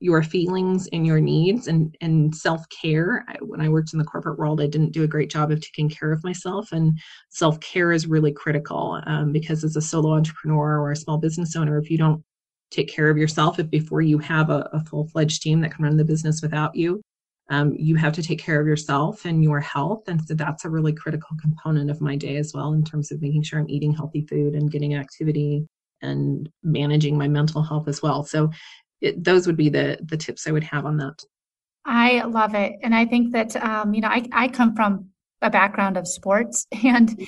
your 0.00 0.22
feelings 0.22 0.88
and 0.92 1.06
your 1.06 1.20
needs 1.20 1.68
and, 1.68 1.94
and 2.00 2.34
self-care 2.34 3.24
when 3.40 3.60
i 3.60 3.68
worked 3.68 3.92
in 3.92 3.98
the 3.98 4.04
corporate 4.04 4.38
world 4.38 4.58
i 4.58 4.66
didn't 4.66 4.92
do 4.92 5.04
a 5.04 5.08
great 5.08 5.30
job 5.30 5.50
of 5.50 5.60
taking 5.60 5.90
care 5.90 6.10
of 6.10 6.24
myself 6.24 6.72
and 6.72 6.98
self-care 7.28 7.92
is 7.92 8.06
really 8.06 8.32
critical 8.32 9.00
um, 9.06 9.30
because 9.30 9.62
as 9.62 9.76
a 9.76 9.80
solo 9.80 10.14
entrepreneur 10.14 10.80
or 10.80 10.90
a 10.90 10.96
small 10.96 11.18
business 11.18 11.54
owner 11.54 11.78
if 11.78 11.90
you 11.90 11.98
don't 11.98 12.24
take 12.70 12.88
care 12.88 13.10
of 13.10 13.16
yourself 13.16 13.58
if 13.58 13.68
before 13.70 14.00
you 14.00 14.18
have 14.18 14.50
a, 14.50 14.68
a 14.72 14.84
full-fledged 14.84 15.42
team 15.42 15.60
that 15.60 15.72
can 15.72 15.84
run 15.84 15.96
the 15.96 16.04
business 16.04 16.42
without 16.42 16.74
you 16.74 17.00
um, 17.50 17.74
you 17.76 17.96
have 17.96 18.12
to 18.12 18.22
take 18.22 18.38
care 18.38 18.60
of 18.60 18.66
yourself 18.66 19.24
and 19.24 19.42
your 19.42 19.60
health 19.60 20.08
and 20.08 20.24
so 20.26 20.34
that's 20.34 20.64
a 20.64 20.70
really 20.70 20.92
critical 20.92 21.36
component 21.40 21.90
of 21.90 22.00
my 22.00 22.16
day 22.16 22.36
as 22.36 22.52
well 22.54 22.72
in 22.72 22.84
terms 22.84 23.10
of 23.10 23.20
making 23.20 23.42
sure 23.42 23.58
i'm 23.58 23.68
eating 23.68 23.92
healthy 23.92 24.22
food 24.22 24.54
and 24.54 24.70
getting 24.70 24.94
activity 24.94 25.66
and 26.02 26.48
managing 26.62 27.18
my 27.18 27.28
mental 27.28 27.62
health 27.62 27.88
as 27.88 28.02
well 28.02 28.22
so 28.22 28.48
it, 29.00 29.22
those 29.22 29.46
would 29.46 29.56
be 29.56 29.68
the 29.68 29.98
the 30.02 30.16
tips 30.16 30.46
I 30.46 30.52
would 30.52 30.64
have 30.64 30.86
on 30.86 30.96
that. 30.98 31.22
I 31.84 32.22
love 32.24 32.54
it, 32.54 32.74
and 32.82 32.94
I 32.94 33.06
think 33.06 33.32
that 33.32 33.56
um, 33.56 33.94
you 33.94 34.00
know 34.00 34.08
I 34.08 34.26
I 34.32 34.48
come 34.48 34.74
from 34.74 35.08
a 35.42 35.50
background 35.50 35.96
of 35.96 36.06
sports, 36.06 36.66
and 36.84 37.18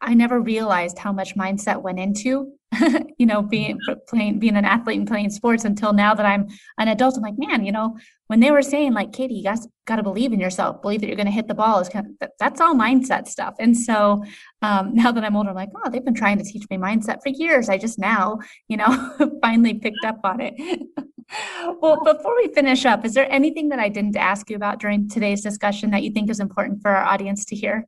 I 0.00 0.14
never 0.14 0.40
realized 0.40 0.98
how 0.98 1.12
much 1.12 1.36
mindset 1.36 1.82
went 1.82 1.98
into 1.98 2.52
you 3.18 3.26
know 3.26 3.42
being 3.42 3.78
playing 4.08 4.38
being 4.38 4.56
an 4.56 4.64
athlete 4.64 4.98
and 4.98 5.08
playing 5.08 5.30
sports 5.30 5.64
until 5.64 5.92
now 5.92 6.14
that 6.14 6.24
I'm 6.24 6.48
an 6.78 6.88
adult. 6.88 7.16
I'm 7.16 7.22
like, 7.22 7.34
man, 7.36 7.64
you 7.64 7.72
know, 7.72 7.98
when 8.28 8.40
they 8.40 8.52
were 8.52 8.62
saying 8.62 8.92
like, 8.92 9.12
Katie, 9.12 9.34
you 9.34 9.42
guys 9.42 9.66
got 9.86 9.96
to 9.96 10.02
believe 10.02 10.32
in 10.32 10.38
yourself, 10.38 10.80
believe 10.82 11.00
that 11.00 11.08
you're 11.08 11.16
going 11.16 11.26
to 11.26 11.32
hit 11.32 11.48
the 11.48 11.54
ball 11.54 11.80
is 11.80 11.88
kind 11.88 12.06
of 12.06 12.12
that, 12.20 12.32
that's 12.38 12.60
all 12.60 12.74
mindset 12.74 13.26
stuff. 13.26 13.56
And 13.58 13.76
so 13.76 14.24
um, 14.62 14.94
now 14.94 15.10
that 15.10 15.24
I'm 15.24 15.36
older, 15.36 15.50
I'm 15.50 15.56
like, 15.56 15.70
oh, 15.84 15.90
they've 15.90 16.04
been 16.04 16.14
trying 16.14 16.38
to 16.38 16.44
teach 16.44 16.64
me 16.70 16.76
mindset 16.76 17.22
for 17.22 17.30
years. 17.30 17.68
I 17.68 17.76
just 17.76 17.98
now, 17.98 18.38
you 18.68 18.76
know, 18.76 19.16
finally 19.42 19.74
picked 19.74 20.04
up 20.04 20.20
on 20.22 20.40
it. 20.40 20.54
well, 21.80 22.02
before 22.04 22.36
we 22.36 22.52
finish 22.54 22.86
up, 22.86 23.04
is 23.04 23.14
there 23.14 23.30
anything 23.30 23.68
that 23.70 23.80
I 23.80 23.88
didn't 23.88 24.16
ask 24.16 24.48
you 24.48 24.56
about 24.56 24.78
during 24.78 25.08
today's 25.08 25.42
discussion 25.42 25.90
that 25.90 26.04
you 26.04 26.12
think 26.12 26.30
is 26.30 26.40
important 26.40 26.82
for 26.82 26.90
our 26.90 27.04
audience 27.04 27.44
to 27.46 27.56
hear? 27.56 27.86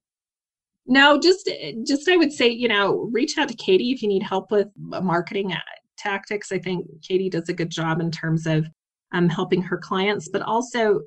No, 0.86 1.18
just 1.18 1.50
just 1.86 2.08
I 2.08 2.16
would 2.16 2.32
say, 2.32 2.48
you 2.48 2.68
know, 2.68 3.08
reach 3.12 3.38
out 3.38 3.48
to 3.48 3.54
Katie 3.54 3.92
if 3.92 4.02
you 4.02 4.08
need 4.08 4.22
help 4.22 4.50
with 4.50 4.68
marketing 4.76 5.52
uh, 5.52 5.60
tactics. 5.96 6.50
I 6.50 6.58
think 6.58 6.86
Katie 7.02 7.30
does 7.30 7.48
a 7.48 7.54
good 7.54 7.70
job 7.70 8.00
in 8.00 8.10
terms 8.10 8.46
of 8.46 8.66
um, 9.12 9.28
helping 9.28 9.62
her 9.62 9.78
clients, 9.78 10.28
but 10.28 10.42
also 10.42 11.00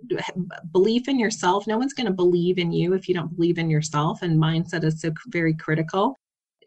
belief 0.72 1.08
in 1.08 1.20
yourself. 1.20 1.68
No 1.68 1.78
one's 1.78 1.94
going 1.94 2.08
to 2.08 2.14
believe 2.14 2.58
in 2.58 2.72
you 2.72 2.94
if 2.94 3.10
you 3.10 3.14
don't 3.16 3.36
believe 3.36 3.58
in 3.58 3.70
yourself, 3.70 4.22
and 4.22 4.40
mindset 4.42 4.84
is 4.84 5.02
so 5.02 5.12
very 5.28 5.54
critical. 5.54 6.16